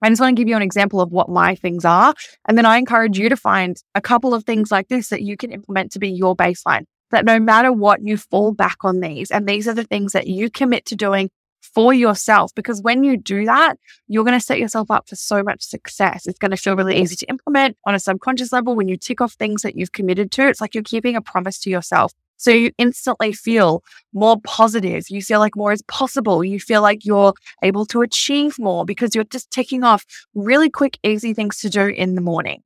I 0.00 0.08
just 0.08 0.20
want 0.20 0.36
to 0.36 0.40
give 0.40 0.48
you 0.48 0.56
an 0.56 0.62
example 0.62 1.00
of 1.00 1.10
what 1.10 1.28
my 1.28 1.54
things 1.54 1.84
are. 1.84 2.14
And 2.46 2.56
then 2.56 2.66
I 2.66 2.76
encourage 2.76 3.18
you 3.18 3.28
to 3.30 3.36
find 3.36 3.76
a 3.94 4.00
couple 4.00 4.34
of 4.34 4.44
things 4.44 4.70
like 4.70 4.88
this 4.88 5.08
that 5.08 5.22
you 5.22 5.36
can 5.36 5.50
implement 5.50 5.92
to 5.92 5.98
be 5.98 6.10
your 6.10 6.36
baseline 6.36 6.84
that 7.14 7.24
no 7.24 7.38
matter 7.38 7.72
what, 7.72 8.02
you 8.02 8.16
fall 8.16 8.52
back 8.52 8.78
on 8.82 9.00
these. 9.00 9.30
And 9.30 9.48
these 9.48 9.66
are 9.66 9.74
the 9.74 9.84
things 9.84 10.12
that 10.12 10.26
you 10.26 10.50
commit 10.50 10.84
to 10.86 10.96
doing 10.96 11.30
for 11.64 11.94
yourself. 11.94 12.54
Because 12.54 12.82
when 12.82 13.04
you 13.04 13.16
do 13.16 13.44
that, 13.44 13.76
you're 14.06 14.24
going 14.24 14.38
to 14.38 14.44
set 14.44 14.58
yourself 14.58 14.90
up 14.90 15.08
for 15.08 15.16
so 15.16 15.42
much 15.42 15.62
success. 15.62 16.26
It's 16.26 16.38
going 16.38 16.50
to 16.50 16.56
feel 16.56 16.76
really 16.76 17.00
easy 17.00 17.16
to 17.16 17.26
implement 17.26 17.76
on 17.86 17.94
a 17.94 17.98
subconscious 17.98 18.52
level. 18.52 18.76
When 18.76 18.88
you 18.88 18.96
tick 18.96 19.20
off 19.20 19.32
things 19.32 19.62
that 19.62 19.76
you've 19.76 19.92
committed 19.92 20.30
to, 20.32 20.48
it's 20.48 20.60
like 20.60 20.74
you're 20.74 20.84
keeping 20.84 21.16
a 21.16 21.22
promise 21.22 21.58
to 21.60 21.70
yourself. 21.70 22.12
So 22.36 22.50
you 22.50 22.72
instantly 22.78 23.32
feel 23.32 23.82
more 24.12 24.38
positive. 24.44 25.04
You 25.08 25.22
feel 25.22 25.38
like 25.38 25.56
more 25.56 25.72
is 25.72 25.82
possible. 25.82 26.44
You 26.44 26.60
feel 26.60 26.82
like 26.82 27.04
you're 27.04 27.32
able 27.62 27.86
to 27.86 28.02
achieve 28.02 28.58
more 28.58 28.84
because 28.84 29.14
you're 29.14 29.24
just 29.24 29.50
ticking 29.50 29.84
off 29.84 30.04
really 30.34 30.68
quick, 30.68 30.98
easy 31.02 31.32
things 31.32 31.58
to 31.60 31.70
do 31.70 31.86
in 31.86 32.16
the 32.16 32.20
morning. 32.20 32.62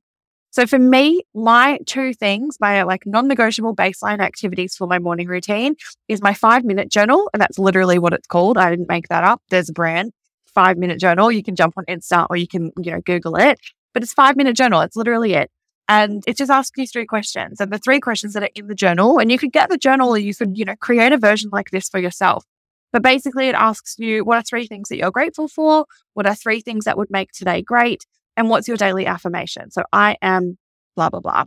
So 0.51 0.65
for 0.65 0.79
me, 0.79 1.21
my 1.35 1.79
two 1.85 2.13
things, 2.13 2.57
my 2.59 2.83
like 2.83 3.05
non-negotiable 3.05 3.75
baseline 3.75 4.19
activities 4.19 4.75
for 4.75 4.87
my 4.87 4.97
morning 4.97 5.27
routine 5.27 5.75
is 6.07 6.21
my 6.21 6.33
five 6.33 6.63
minute 6.63 6.89
journal. 6.89 7.29
And 7.33 7.41
that's 7.41 7.59
literally 7.59 7.99
what 7.99 8.13
it's 8.13 8.27
called. 8.27 8.57
I 8.57 8.69
didn't 8.71 8.89
make 8.89 9.07
that 9.09 9.23
up. 9.23 9.41
There's 9.49 9.69
a 9.69 9.73
brand, 9.73 10.11
five 10.45 10.77
minute 10.77 10.99
journal. 10.99 11.31
You 11.31 11.43
can 11.43 11.55
jump 11.55 11.75
on 11.77 11.85
Insta 11.85 12.25
or 12.29 12.35
you 12.35 12.47
can, 12.47 12.71
you 12.81 12.91
know, 12.91 13.01
Google 13.01 13.35
it, 13.35 13.59
but 13.93 14.01
it's 14.01 14.13
five 14.13 14.35
minute 14.35 14.55
journal. 14.55 14.81
It's 14.81 14.95
literally 14.95 15.33
it. 15.33 15.51
And 15.87 16.23
it 16.27 16.37
just 16.37 16.51
asks 16.51 16.77
you 16.77 16.85
three 16.85 17.05
questions 17.05 17.59
and 17.59 17.71
the 17.71 17.79
three 17.79 17.99
questions 17.99 18.33
that 18.33 18.43
are 18.43 18.49
in 18.53 18.67
the 18.67 18.75
journal. 18.75 19.17
And 19.17 19.31
you 19.31 19.39
could 19.39 19.51
get 19.51 19.69
the 19.69 19.77
journal 19.77 20.09
or 20.09 20.19
you 20.19 20.35
could, 20.35 20.57
you 20.57 20.65
know, 20.65 20.75
create 20.75 21.11
a 21.11 21.17
version 21.17 21.49
like 21.51 21.71
this 21.71 21.89
for 21.89 21.99
yourself. 21.99 22.45
But 22.91 23.03
basically 23.03 23.47
it 23.49 23.55
asks 23.55 23.95
you, 23.97 24.23
what 24.23 24.37
are 24.37 24.43
three 24.43 24.67
things 24.67 24.89
that 24.89 24.97
you're 24.97 25.11
grateful 25.11 25.47
for? 25.47 25.85
What 26.13 26.27
are 26.27 26.35
three 26.35 26.61
things 26.61 26.85
that 26.85 26.97
would 26.97 27.09
make 27.09 27.31
today 27.31 27.61
great? 27.61 28.05
And 28.39 28.49
what's 28.49 28.67
your 28.67 28.77
daily 28.77 29.05
affirmation? 29.05 29.69
So 29.69 29.83
I 29.93 30.15
am 30.21 30.57
blah, 30.95 31.09
blah, 31.09 31.19
blah. 31.19 31.43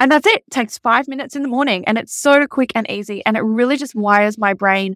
And 0.00 0.10
that's 0.10 0.26
it. 0.26 0.36
it. 0.36 0.44
Takes 0.50 0.78
five 0.78 1.08
minutes 1.08 1.34
in 1.34 1.42
the 1.42 1.48
morning 1.48 1.84
and 1.86 1.98
it's 1.98 2.14
so 2.14 2.46
quick 2.46 2.70
and 2.74 2.88
easy. 2.88 3.22
And 3.26 3.36
it 3.36 3.40
really 3.40 3.76
just 3.76 3.94
wires 3.94 4.38
my 4.38 4.54
brain 4.54 4.94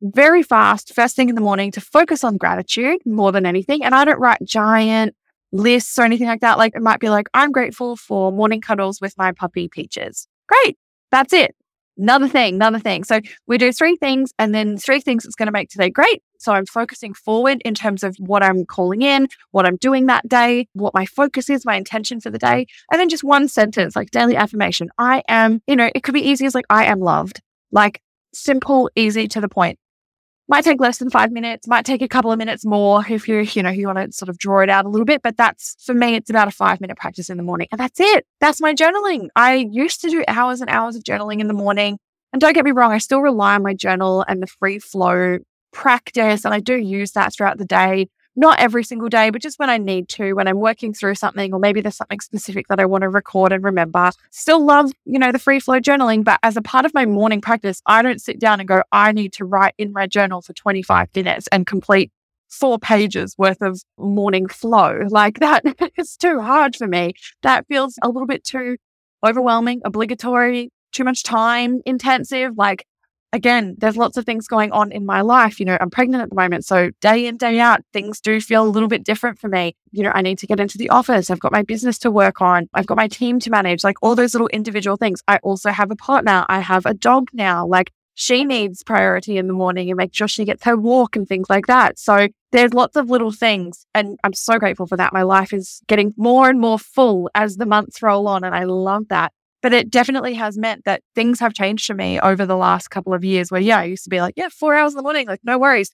very 0.00 0.42
fast, 0.42 0.94
first 0.94 1.14
thing 1.14 1.28
in 1.28 1.34
the 1.34 1.40
morning 1.40 1.70
to 1.72 1.80
focus 1.80 2.24
on 2.24 2.38
gratitude 2.38 2.98
more 3.04 3.30
than 3.30 3.44
anything. 3.44 3.84
And 3.84 3.94
I 3.94 4.04
don't 4.06 4.18
write 4.18 4.38
giant 4.44 5.14
lists 5.52 5.98
or 5.98 6.02
anything 6.02 6.26
like 6.26 6.40
that. 6.40 6.56
Like 6.56 6.74
it 6.74 6.82
might 6.82 7.00
be 7.00 7.10
like, 7.10 7.28
I'm 7.34 7.52
grateful 7.52 7.94
for 7.96 8.32
morning 8.32 8.62
cuddles 8.62 9.00
with 9.00 9.12
my 9.18 9.32
puppy 9.32 9.68
Peaches. 9.68 10.26
Great. 10.48 10.78
That's 11.10 11.34
it 11.34 11.54
another 11.98 12.28
thing, 12.28 12.54
another 12.54 12.78
thing. 12.78 13.04
So 13.04 13.20
we 13.46 13.58
do 13.58 13.72
three 13.72 13.96
things 13.96 14.32
and 14.38 14.54
then 14.54 14.78
three 14.78 15.00
things 15.00 15.24
that's 15.24 15.34
going 15.34 15.46
to 15.46 15.52
make 15.52 15.68
today 15.68 15.90
great. 15.90 16.22
So 16.38 16.52
I'm 16.52 16.66
focusing 16.66 17.14
forward 17.14 17.60
in 17.64 17.74
terms 17.74 18.02
of 18.02 18.16
what 18.18 18.42
I'm 18.42 18.64
calling 18.64 19.02
in, 19.02 19.28
what 19.50 19.66
I'm 19.66 19.76
doing 19.76 20.06
that 20.06 20.28
day, 20.28 20.68
what 20.72 20.94
my 20.94 21.04
focus 21.04 21.50
is, 21.50 21.66
my 21.66 21.76
intention 21.76 22.20
for 22.20 22.30
the 22.30 22.38
day. 22.38 22.66
And 22.90 23.00
then 23.00 23.08
just 23.08 23.24
one 23.24 23.48
sentence 23.48 23.96
like 23.96 24.10
daily 24.10 24.36
affirmation. 24.36 24.88
I 24.98 25.22
am, 25.28 25.60
you 25.66 25.76
know, 25.76 25.90
it 25.94 26.02
could 26.02 26.14
be 26.14 26.26
easy 26.26 26.46
as 26.46 26.54
like, 26.54 26.66
I 26.70 26.86
am 26.86 27.00
loved, 27.00 27.40
like 27.72 28.00
simple, 28.32 28.88
easy 28.96 29.28
to 29.28 29.40
the 29.40 29.48
point. 29.48 29.78
Might 30.50 30.64
take 30.64 30.80
less 30.80 30.96
than 30.96 31.10
five 31.10 31.30
minutes, 31.30 31.68
might 31.68 31.84
take 31.84 32.00
a 32.00 32.08
couple 32.08 32.32
of 32.32 32.38
minutes 32.38 32.64
more 32.64 33.04
if 33.06 33.28
you, 33.28 33.40
you 33.40 33.62
know, 33.62 33.68
you 33.68 33.86
want 33.86 33.98
to 33.98 34.10
sort 34.12 34.30
of 34.30 34.38
draw 34.38 34.60
it 34.60 34.70
out 34.70 34.86
a 34.86 34.88
little 34.88 35.04
bit. 35.04 35.20
But 35.20 35.36
that's 35.36 35.76
for 35.84 35.92
me, 35.92 36.14
it's 36.14 36.30
about 36.30 36.48
a 36.48 36.52
five 36.52 36.80
minute 36.80 36.96
practice 36.96 37.28
in 37.28 37.36
the 37.36 37.42
morning. 37.42 37.68
And 37.70 37.78
that's 37.78 38.00
it. 38.00 38.24
That's 38.40 38.60
my 38.60 38.72
journaling. 38.72 39.28
I 39.36 39.56
used 39.70 40.00
to 40.02 40.08
do 40.08 40.24
hours 40.26 40.62
and 40.62 40.70
hours 40.70 40.96
of 40.96 41.02
journaling 41.02 41.40
in 41.40 41.48
the 41.48 41.54
morning. 41.54 41.98
And 42.32 42.40
don't 42.40 42.54
get 42.54 42.64
me 42.64 42.70
wrong, 42.70 42.92
I 42.92 42.98
still 42.98 43.20
rely 43.20 43.56
on 43.56 43.62
my 43.62 43.74
journal 43.74 44.24
and 44.26 44.42
the 44.42 44.46
free 44.46 44.78
flow 44.78 45.38
practice. 45.72 46.44
And 46.44 46.54
I 46.54 46.60
do 46.60 46.76
use 46.76 47.12
that 47.12 47.34
throughout 47.34 47.58
the 47.58 47.64
day. 47.64 48.08
Not 48.36 48.60
every 48.60 48.84
single 48.84 49.08
day, 49.08 49.30
but 49.30 49.42
just 49.42 49.58
when 49.58 49.68
I 49.68 49.78
need 49.78 50.08
to, 50.10 50.34
when 50.34 50.46
I'm 50.46 50.60
working 50.60 50.94
through 50.94 51.16
something, 51.16 51.52
or 51.52 51.58
maybe 51.58 51.80
there's 51.80 51.96
something 51.96 52.20
specific 52.20 52.68
that 52.68 52.78
I 52.78 52.86
want 52.86 53.02
to 53.02 53.08
record 53.08 53.50
and 53.52 53.64
remember. 53.64 54.12
Still 54.30 54.64
love, 54.64 54.92
you 55.04 55.18
know, 55.18 55.32
the 55.32 55.40
free 55.40 55.58
flow 55.58 55.80
journaling, 55.80 56.22
but 56.22 56.38
as 56.44 56.56
a 56.56 56.62
part 56.62 56.84
of 56.84 56.94
my 56.94 57.04
morning 57.04 57.40
practice, 57.40 57.82
I 57.86 58.00
don't 58.00 58.20
sit 58.20 58.38
down 58.38 58.60
and 58.60 58.68
go, 58.68 58.82
I 58.92 59.10
need 59.10 59.32
to 59.34 59.44
write 59.44 59.74
in 59.76 59.92
my 59.92 60.06
journal 60.06 60.40
for 60.40 60.52
25 60.52 61.08
minutes 61.16 61.48
and 61.50 61.66
complete 61.66 62.12
four 62.48 62.78
pages 62.78 63.34
worth 63.38 63.60
of 63.60 63.82
morning 63.98 64.48
flow. 64.48 65.00
Like 65.10 65.40
that 65.40 65.64
is 65.98 66.16
too 66.16 66.40
hard 66.40 66.76
for 66.76 66.86
me. 66.86 67.14
That 67.42 67.66
feels 67.66 67.98
a 68.02 68.08
little 68.08 68.26
bit 68.26 68.44
too 68.44 68.76
overwhelming, 69.26 69.80
obligatory, 69.84 70.70
too 70.92 71.02
much 71.04 71.22
time 71.22 71.80
intensive. 71.84 72.56
Like 72.56 72.86
again, 73.32 73.76
there's 73.78 73.96
lots 73.96 74.16
of 74.16 74.24
things 74.24 74.46
going 74.46 74.72
on 74.72 74.92
in 74.92 75.04
my 75.04 75.20
life. 75.20 75.60
You 75.60 75.66
know, 75.66 75.76
I'm 75.80 75.90
pregnant 75.90 76.22
at 76.22 76.30
the 76.30 76.36
moment. 76.36 76.64
So 76.64 76.90
day 77.00 77.26
in, 77.26 77.36
day 77.36 77.60
out, 77.60 77.80
things 77.92 78.20
do 78.20 78.40
feel 78.40 78.64
a 78.64 78.68
little 78.68 78.88
bit 78.88 79.04
different 79.04 79.38
for 79.38 79.48
me. 79.48 79.74
You 79.92 80.02
know, 80.02 80.12
I 80.14 80.22
need 80.22 80.38
to 80.38 80.46
get 80.46 80.60
into 80.60 80.78
the 80.78 80.90
office. 80.90 81.30
I've 81.30 81.40
got 81.40 81.52
my 81.52 81.62
business 81.62 81.98
to 82.00 82.10
work 82.10 82.40
on. 82.40 82.68
I've 82.74 82.86
got 82.86 82.96
my 82.96 83.08
team 83.08 83.38
to 83.40 83.50
manage, 83.50 83.84
like 83.84 83.96
all 84.02 84.14
those 84.14 84.34
little 84.34 84.48
individual 84.48 84.96
things. 84.96 85.22
I 85.28 85.38
also 85.38 85.70
have 85.70 85.90
a 85.90 85.96
partner. 85.96 86.44
I 86.48 86.60
have 86.60 86.86
a 86.86 86.94
dog 86.94 87.28
now. 87.32 87.66
Like 87.66 87.92
she 88.14 88.44
needs 88.44 88.82
priority 88.82 89.38
in 89.38 89.46
the 89.46 89.52
morning 89.52 89.90
and 89.90 89.96
make 89.96 90.14
sure 90.14 90.26
she 90.26 90.44
gets 90.44 90.64
her 90.64 90.76
walk 90.76 91.14
and 91.14 91.28
things 91.28 91.48
like 91.48 91.66
that. 91.66 91.98
So 91.98 92.28
there's 92.50 92.74
lots 92.74 92.96
of 92.96 93.10
little 93.10 93.30
things. 93.30 93.86
And 93.94 94.18
I'm 94.24 94.32
so 94.32 94.58
grateful 94.58 94.86
for 94.86 94.96
that. 94.96 95.12
My 95.12 95.22
life 95.22 95.52
is 95.52 95.82
getting 95.86 96.14
more 96.16 96.48
and 96.48 96.58
more 96.58 96.78
full 96.78 97.30
as 97.34 97.58
the 97.58 97.66
months 97.66 98.02
roll 98.02 98.26
on. 98.26 98.42
And 98.42 98.54
I 98.54 98.64
love 98.64 99.04
that. 99.10 99.32
But 99.60 99.72
it 99.72 99.90
definitely 99.90 100.34
has 100.34 100.56
meant 100.56 100.84
that 100.84 101.02
things 101.14 101.40
have 101.40 101.52
changed 101.52 101.86
for 101.86 101.94
me 101.94 102.20
over 102.20 102.46
the 102.46 102.56
last 102.56 102.88
couple 102.88 103.12
of 103.12 103.24
years 103.24 103.50
where, 103.50 103.60
yeah, 103.60 103.78
I 103.78 103.84
used 103.84 104.04
to 104.04 104.10
be 104.10 104.20
like, 104.20 104.34
yeah, 104.36 104.48
four 104.50 104.74
hours 104.74 104.92
in 104.92 104.96
the 104.96 105.02
morning, 105.02 105.26
like, 105.26 105.40
no 105.42 105.58
worries. 105.58 105.90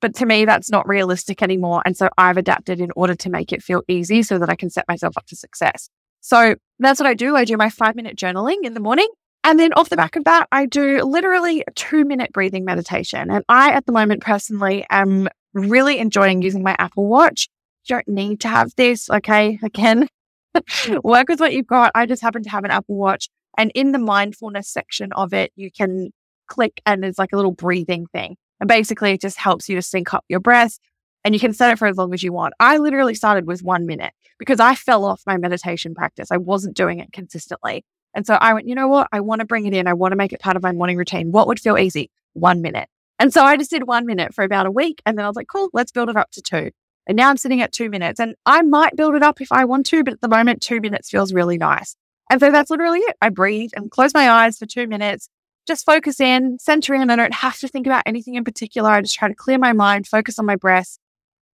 But 0.00 0.14
to 0.16 0.26
me, 0.26 0.44
that's 0.44 0.70
not 0.70 0.86
realistic 0.86 1.42
anymore. 1.42 1.82
And 1.84 1.96
so 1.96 2.08
I've 2.16 2.36
adapted 2.36 2.80
in 2.80 2.90
order 2.94 3.16
to 3.16 3.30
make 3.30 3.52
it 3.52 3.62
feel 3.62 3.82
easy 3.88 4.22
so 4.22 4.38
that 4.38 4.48
I 4.48 4.54
can 4.54 4.70
set 4.70 4.86
myself 4.86 5.16
up 5.16 5.28
for 5.28 5.34
success. 5.34 5.90
So 6.20 6.54
that's 6.78 7.00
what 7.00 7.08
I 7.08 7.14
do. 7.14 7.34
I 7.36 7.44
do 7.44 7.56
my 7.56 7.70
five 7.70 7.96
minute 7.96 8.16
journaling 8.16 8.62
in 8.62 8.74
the 8.74 8.80
morning. 8.80 9.08
And 9.44 9.58
then 9.58 9.72
off 9.74 9.88
the 9.88 9.96
back 9.96 10.16
of 10.16 10.24
that, 10.24 10.46
I 10.52 10.66
do 10.66 11.02
literally 11.02 11.64
a 11.66 11.70
two 11.72 12.04
minute 12.04 12.32
breathing 12.32 12.64
meditation. 12.64 13.30
And 13.30 13.44
I, 13.48 13.72
at 13.72 13.86
the 13.86 13.92
moment, 13.92 14.22
personally, 14.22 14.84
am 14.90 15.28
really 15.54 15.98
enjoying 15.98 16.42
using 16.42 16.62
my 16.62 16.76
Apple 16.78 17.06
Watch. 17.06 17.48
You 17.86 17.96
don't 17.96 18.08
need 18.08 18.40
to 18.40 18.48
have 18.48 18.72
this. 18.76 19.08
Okay. 19.08 19.58
Again, 19.62 20.08
work 21.02 21.28
with 21.28 21.40
what 21.40 21.52
you've 21.52 21.66
got. 21.66 21.92
I 21.94 22.06
just 22.06 22.22
happen 22.22 22.42
to 22.42 22.50
have 22.50 22.64
an 22.64 22.70
Apple 22.70 22.96
Watch. 22.96 23.28
And 23.56 23.72
in 23.74 23.92
the 23.92 23.98
mindfulness 23.98 24.68
section 24.68 25.12
of 25.12 25.32
it, 25.32 25.52
you 25.56 25.70
can 25.70 26.10
click 26.46 26.80
and 26.86 27.02
there's 27.02 27.18
like 27.18 27.32
a 27.32 27.36
little 27.36 27.52
breathing 27.52 28.06
thing. 28.06 28.36
And 28.60 28.68
basically, 28.68 29.12
it 29.12 29.20
just 29.20 29.38
helps 29.38 29.68
you 29.68 29.76
to 29.76 29.82
sync 29.82 30.14
up 30.14 30.24
your 30.28 30.40
breath 30.40 30.78
and 31.24 31.34
you 31.34 31.40
can 31.40 31.52
set 31.52 31.72
it 31.72 31.78
for 31.78 31.86
as 31.86 31.96
long 31.96 32.14
as 32.14 32.22
you 32.22 32.32
want. 32.32 32.54
I 32.60 32.78
literally 32.78 33.14
started 33.14 33.46
with 33.46 33.62
one 33.62 33.86
minute 33.86 34.12
because 34.38 34.60
I 34.60 34.74
fell 34.74 35.04
off 35.04 35.22
my 35.26 35.36
meditation 35.36 35.94
practice. 35.94 36.30
I 36.30 36.36
wasn't 36.36 36.76
doing 36.76 37.00
it 37.00 37.12
consistently. 37.12 37.84
And 38.14 38.26
so 38.26 38.34
I 38.34 38.54
went, 38.54 38.68
you 38.68 38.74
know 38.74 38.88
what? 38.88 39.08
I 39.12 39.20
want 39.20 39.40
to 39.40 39.44
bring 39.44 39.66
it 39.66 39.74
in. 39.74 39.86
I 39.86 39.94
want 39.94 40.12
to 40.12 40.16
make 40.16 40.32
it 40.32 40.40
part 40.40 40.56
of 40.56 40.62
my 40.62 40.72
morning 40.72 40.96
routine. 40.96 41.30
What 41.30 41.46
would 41.46 41.60
feel 41.60 41.78
easy? 41.78 42.10
One 42.32 42.62
minute. 42.62 42.88
And 43.18 43.32
so 43.32 43.42
I 43.44 43.56
just 43.56 43.70
did 43.70 43.86
one 43.86 44.06
minute 44.06 44.34
for 44.34 44.44
about 44.44 44.66
a 44.66 44.70
week. 44.70 45.02
And 45.04 45.18
then 45.18 45.24
I 45.24 45.28
was 45.28 45.36
like, 45.36 45.48
cool, 45.48 45.68
let's 45.72 45.92
build 45.92 46.08
it 46.08 46.16
up 46.16 46.30
to 46.32 46.42
two. 46.42 46.70
And 47.08 47.16
now 47.16 47.30
I'm 47.30 47.38
sitting 47.38 47.62
at 47.62 47.72
two 47.72 47.88
minutes 47.88 48.20
and 48.20 48.34
I 48.44 48.60
might 48.62 48.94
build 48.94 49.14
it 49.14 49.22
up 49.22 49.40
if 49.40 49.50
I 49.50 49.64
want 49.64 49.86
to, 49.86 50.04
but 50.04 50.12
at 50.12 50.20
the 50.20 50.28
moment, 50.28 50.60
two 50.60 50.80
minutes 50.80 51.08
feels 51.08 51.32
really 51.32 51.56
nice. 51.56 51.96
And 52.30 52.38
so 52.38 52.52
that's 52.52 52.70
literally 52.70 53.00
it. 53.00 53.16
I 53.22 53.30
breathe 53.30 53.70
and 53.74 53.90
close 53.90 54.12
my 54.12 54.30
eyes 54.30 54.58
for 54.58 54.66
two 54.66 54.86
minutes, 54.86 55.30
just 55.66 55.86
focus 55.86 56.20
in, 56.20 56.58
center 56.58 56.94
in. 56.94 57.08
I 57.08 57.16
don't 57.16 57.34
have 57.34 57.58
to 57.60 57.68
think 57.68 57.86
about 57.86 58.02
anything 58.04 58.34
in 58.34 58.44
particular. 58.44 58.90
I 58.90 59.00
just 59.00 59.14
try 59.14 59.28
to 59.28 59.34
clear 59.34 59.56
my 59.58 59.72
mind, 59.72 60.06
focus 60.06 60.38
on 60.38 60.44
my 60.44 60.56
breath, 60.56 60.98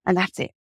and 0.05 0.17
that's 0.17 0.37
it. 0.39 0.51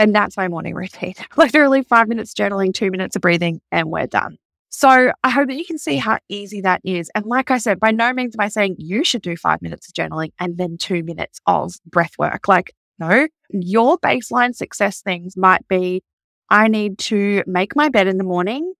And 0.00 0.12
that's 0.12 0.36
my 0.36 0.48
morning 0.48 0.74
routine. 0.74 1.14
literally 1.36 1.82
five 1.82 2.08
minutes 2.08 2.34
journaling, 2.34 2.74
two 2.74 2.90
minutes 2.90 3.14
of 3.14 3.22
breathing, 3.22 3.60
and 3.70 3.88
we're 3.90 4.08
done. 4.08 4.38
So 4.70 5.12
I 5.22 5.30
hope 5.30 5.48
that 5.48 5.56
you 5.56 5.66
can 5.66 5.78
see 5.78 5.98
how 5.98 6.18
easy 6.28 6.62
that 6.62 6.80
is. 6.82 7.10
And 7.14 7.26
like 7.26 7.50
I 7.50 7.58
said, 7.58 7.78
by 7.78 7.92
no 7.92 8.12
means 8.12 8.34
am 8.34 8.44
I 8.44 8.48
saying 8.48 8.76
you 8.78 9.04
should 9.04 9.22
do 9.22 9.36
five 9.36 9.62
minutes 9.62 9.86
of 9.86 9.94
journaling 9.94 10.32
and 10.40 10.56
then 10.56 10.78
two 10.78 11.04
minutes 11.04 11.40
of 11.46 11.74
breath 11.86 12.12
work. 12.18 12.48
Like 12.48 12.74
no, 12.98 13.28
your 13.50 13.98
baseline 13.98 14.54
success 14.54 15.00
things 15.00 15.36
might 15.36 15.66
be 15.68 16.02
I 16.50 16.68
need 16.68 16.98
to 16.98 17.42
make 17.46 17.74
my 17.74 17.88
bed 17.88 18.06
in 18.06 18.18
the 18.18 18.24
morning 18.24 18.74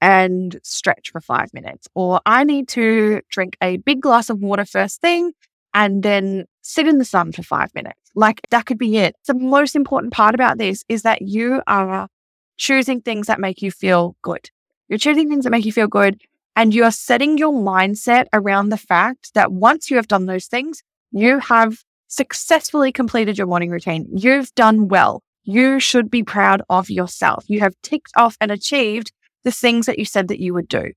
and 0.00 0.58
stretch 0.64 1.10
for 1.12 1.20
five 1.20 1.54
minutes, 1.54 1.86
or 1.94 2.20
I 2.26 2.42
need 2.42 2.68
to 2.70 3.20
drink 3.30 3.56
a 3.62 3.76
big 3.76 4.00
glass 4.00 4.28
of 4.28 4.40
water 4.40 4.64
first 4.64 5.00
thing 5.00 5.32
and 5.72 6.02
then 6.02 6.46
sit 6.62 6.88
in 6.88 6.98
the 6.98 7.04
sun 7.04 7.30
for 7.30 7.44
five 7.44 7.72
minutes. 7.74 8.00
Like 8.14 8.40
that 8.50 8.66
could 8.66 8.78
be 8.78 8.98
it. 8.98 9.14
The 9.26 9.34
most 9.34 9.76
important 9.76 10.12
part 10.12 10.34
about 10.34 10.58
this 10.58 10.84
is 10.88 11.02
that 11.02 11.22
you 11.22 11.62
are 11.66 12.08
choosing 12.56 13.00
things 13.00 13.28
that 13.28 13.40
make 13.40 13.62
you 13.62 13.70
feel 13.70 14.16
good. 14.22 14.50
You're 14.88 14.98
choosing 14.98 15.28
things 15.28 15.44
that 15.44 15.50
make 15.50 15.64
you 15.64 15.72
feel 15.72 15.86
good 15.86 16.20
and 16.56 16.74
you 16.74 16.84
are 16.84 16.90
setting 16.90 17.38
your 17.38 17.52
mindset 17.52 18.26
around 18.32 18.68
the 18.68 18.76
fact 18.76 19.32
that 19.34 19.52
once 19.52 19.90
you 19.90 19.96
have 19.96 20.08
done 20.08 20.26
those 20.26 20.46
things, 20.46 20.82
you 21.12 21.38
have 21.38 21.78
successfully 22.12 22.92
completed 22.92 23.38
your 23.38 23.46
morning 23.46 23.70
routine. 23.70 24.06
You've 24.14 24.54
done 24.54 24.88
well. 24.88 25.22
You 25.44 25.80
should 25.80 26.10
be 26.10 26.22
proud 26.22 26.60
of 26.68 26.90
yourself. 26.90 27.44
You 27.48 27.60
have 27.60 27.74
ticked 27.82 28.12
off 28.16 28.36
and 28.38 28.50
achieved 28.50 29.12
the 29.44 29.50
things 29.50 29.86
that 29.86 29.98
you 29.98 30.04
said 30.04 30.28
that 30.28 30.38
you 30.38 30.52
would 30.52 30.68
do 30.68 30.92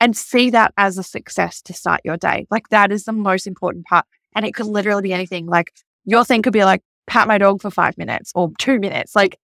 and 0.00 0.16
see 0.16 0.48
that 0.50 0.72
as 0.78 0.96
a 0.96 1.02
success 1.02 1.60
to 1.62 1.74
start 1.74 2.00
your 2.02 2.16
day. 2.16 2.46
Like 2.50 2.70
that 2.70 2.90
is 2.90 3.04
the 3.04 3.12
most 3.12 3.46
important 3.46 3.84
part. 3.84 4.06
And 4.34 4.46
it 4.46 4.54
could 4.54 4.64
literally 4.64 5.02
be 5.02 5.12
anything. 5.12 5.46
Like 5.46 5.70
your 6.06 6.24
thing 6.24 6.40
could 6.40 6.54
be 6.54 6.64
like, 6.64 6.80
pat 7.06 7.28
my 7.28 7.36
dog 7.36 7.60
for 7.60 7.70
five 7.70 7.98
minutes 7.98 8.32
or 8.34 8.50
two 8.58 8.78
minutes. 8.78 9.14
Like 9.14 9.38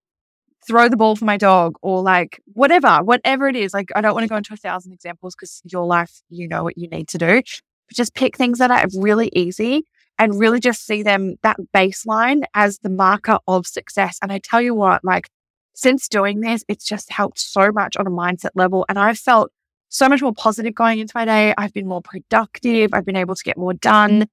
throw 0.67 0.89
the 0.89 0.97
ball 0.97 1.15
for 1.15 1.25
my 1.25 1.37
dog 1.37 1.75
or 1.83 2.01
like 2.01 2.41
whatever, 2.53 2.97
whatever 3.03 3.47
it 3.47 3.55
is. 3.55 3.75
Like, 3.75 3.89
I 3.95 4.01
don't 4.01 4.15
want 4.15 4.23
to 4.23 4.29
go 4.29 4.37
into 4.37 4.55
a 4.55 4.57
thousand 4.57 4.93
examples 4.93 5.35
because 5.35 5.61
your 5.65 5.85
life, 5.85 6.23
you 6.29 6.47
know 6.47 6.63
what 6.63 6.79
you 6.79 6.87
need 6.89 7.07
to 7.09 7.19
do. 7.19 7.35
But 7.35 7.95
just 7.95 8.15
pick 8.15 8.37
things 8.37 8.57
that 8.57 8.71
are 8.71 8.87
really 8.99 9.29
easy 9.33 9.85
and 10.21 10.39
really 10.39 10.59
just 10.59 10.85
see 10.85 11.01
them 11.01 11.35
that 11.41 11.57
baseline 11.75 12.43
as 12.53 12.77
the 12.79 12.89
marker 12.89 13.39
of 13.47 13.65
success. 13.65 14.19
And 14.21 14.31
I 14.31 14.37
tell 14.37 14.61
you 14.61 14.75
what, 14.75 15.03
like, 15.03 15.27
since 15.73 16.07
doing 16.07 16.41
this, 16.41 16.63
it's 16.67 16.85
just 16.85 17.11
helped 17.11 17.39
so 17.39 17.71
much 17.71 17.97
on 17.97 18.05
a 18.05 18.11
mindset 18.11 18.51
level. 18.53 18.85
And 18.87 18.99
I've 18.99 19.17
felt 19.17 19.51
so 19.89 20.07
much 20.07 20.21
more 20.21 20.33
positive 20.33 20.75
going 20.75 20.99
into 20.99 21.11
my 21.15 21.25
day. 21.25 21.55
I've 21.57 21.73
been 21.73 21.87
more 21.87 22.03
productive. 22.03 22.91
I've 22.93 23.05
been 23.05 23.15
able 23.15 23.33
to 23.33 23.43
get 23.43 23.57
more 23.57 23.73
done 23.73 24.27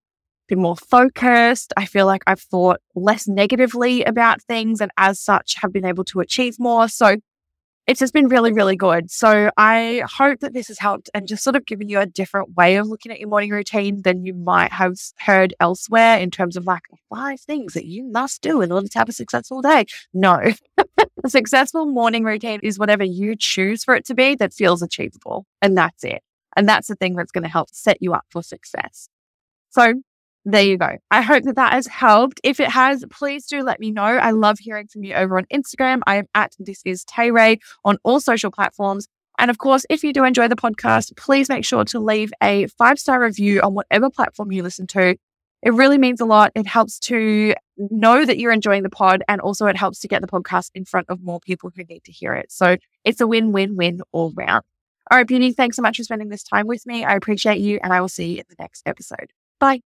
been 0.48 0.62
more 0.62 0.76
focused. 0.76 1.72
I 1.76 1.84
feel 1.84 2.06
like 2.06 2.22
I've 2.26 2.40
thought 2.40 2.80
less 2.94 3.28
negatively 3.28 4.02
about 4.04 4.42
things 4.42 4.80
and 4.80 4.90
as 4.96 5.20
such 5.20 5.56
have 5.60 5.72
been 5.72 5.84
able 5.84 6.04
to 6.04 6.20
achieve 6.20 6.58
more. 6.58 6.88
So 6.88 7.18
it's 7.88 8.00
just 8.00 8.12
been 8.12 8.28
really, 8.28 8.52
really 8.52 8.76
good. 8.76 9.10
So 9.10 9.50
I 9.56 10.04
hope 10.06 10.40
that 10.40 10.52
this 10.52 10.68
has 10.68 10.78
helped 10.78 11.08
and 11.14 11.26
just 11.26 11.42
sort 11.42 11.56
of 11.56 11.64
given 11.64 11.88
you 11.88 11.98
a 11.98 12.04
different 12.04 12.54
way 12.54 12.76
of 12.76 12.86
looking 12.86 13.10
at 13.10 13.18
your 13.18 13.30
morning 13.30 13.50
routine 13.50 14.02
than 14.02 14.26
you 14.26 14.34
might 14.34 14.72
have 14.72 14.96
heard 15.18 15.54
elsewhere 15.58 16.18
in 16.18 16.30
terms 16.30 16.58
of 16.58 16.66
like 16.66 16.82
five 17.08 17.40
things 17.40 17.72
that 17.72 17.86
you 17.86 18.04
must 18.04 18.42
do 18.42 18.60
in 18.60 18.70
order 18.70 18.88
to 18.88 18.98
have 18.98 19.08
a 19.08 19.12
successful 19.12 19.62
day. 19.62 19.86
No, 20.12 20.52
a 21.24 21.30
successful 21.30 21.86
morning 21.86 22.24
routine 22.24 22.60
is 22.62 22.78
whatever 22.78 23.04
you 23.04 23.34
choose 23.34 23.84
for 23.84 23.94
it 23.94 24.04
to 24.04 24.14
be 24.14 24.34
that 24.34 24.52
feels 24.52 24.82
achievable. 24.82 25.46
And 25.62 25.74
that's 25.74 26.04
it. 26.04 26.22
And 26.56 26.68
that's 26.68 26.88
the 26.88 26.94
thing 26.94 27.14
that's 27.14 27.32
going 27.32 27.44
to 27.44 27.50
help 27.50 27.70
set 27.72 28.02
you 28.02 28.12
up 28.12 28.26
for 28.28 28.42
success. 28.42 29.08
So 29.70 29.94
there 30.50 30.62
you 30.62 30.78
go. 30.78 30.96
I 31.10 31.20
hope 31.20 31.44
that 31.44 31.56
that 31.56 31.72
has 31.72 31.86
helped. 31.86 32.40
If 32.42 32.58
it 32.58 32.70
has, 32.70 33.04
please 33.10 33.46
do 33.46 33.62
let 33.62 33.80
me 33.80 33.90
know. 33.90 34.02
I 34.02 34.30
love 34.30 34.58
hearing 34.58 34.86
from 34.86 35.04
you 35.04 35.14
over 35.14 35.36
on 35.36 35.44
Instagram. 35.52 36.00
I 36.06 36.16
am 36.16 36.26
at 36.34 36.54
this 36.58 36.80
is 36.86 37.04
Tay 37.04 37.30
Ray 37.30 37.58
on 37.84 37.98
all 38.02 38.18
social 38.18 38.50
platforms. 38.50 39.08
And 39.38 39.50
of 39.50 39.58
course, 39.58 39.84
if 39.90 40.02
you 40.02 40.12
do 40.12 40.24
enjoy 40.24 40.48
the 40.48 40.56
podcast, 40.56 41.16
please 41.16 41.48
make 41.50 41.64
sure 41.64 41.84
to 41.84 42.00
leave 42.00 42.32
a 42.42 42.66
five 42.78 42.98
star 42.98 43.20
review 43.20 43.60
on 43.60 43.74
whatever 43.74 44.08
platform 44.08 44.50
you 44.50 44.62
listen 44.62 44.86
to. 44.88 45.16
It 45.62 45.74
really 45.74 45.98
means 45.98 46.20
a 46.20 46.24
lot. 46.24 46.52
It 46.54 46.66
helps 46.66 46.98
to 47.00 47.54
know 47.76 48.24
that 48.24 48.38
you're 48.38 48.52
enjoying 48.52 48.84
the 48.84 48.90
pod, 48.90 49.22
and 49.28 49.40
also 49.40 49.66
it 49.66 49.76
helps 49.76 49.98
to 50.00 50.08
get 50.08 50.22
the 50.22 50.28
podcast 50.28 50.70
in 50.74 50.84
front 50.84 51.10
of 51.10 51.20
more 51.20 51.40
people 51.40 51.70
who 51.74 51.84
need 51.84 52.04
to 52.04 52.12
hear 52.12 52.32
it. 52.34 52.50
So 52.50 52.76
it's 53.04 53.20
a 53.20 53.26
win 53.26 53.52
win 53.52 53.76
win 53.76 54.00
all 54.12 54.32
round. 54.36 54.64
All 55.10 55.18
right, 55.18 55.26
Beauty, 55.26 55.52
thanks 55.52 55.76
so 55.76 55.82
much 55.82 55.96
for 55.96 56.04
spending 56.04 56.28
this 56.28 56.42
time 56.42 56.66
with 56.66 56.86
me. 56.86 57.04
I 57.04 57.14
appreciate 57.14 57.58
you, 57.58 57.80
and 57.82 57.92
I 57.92 58.00
will 58.00 58.08
see 58.08 58.32
you 58.32 58.38
in 58.38 58.44
the 58.48 58.56
next 58.58 58.82
episode. 58.86 59.32
Bye. 59.58 59.80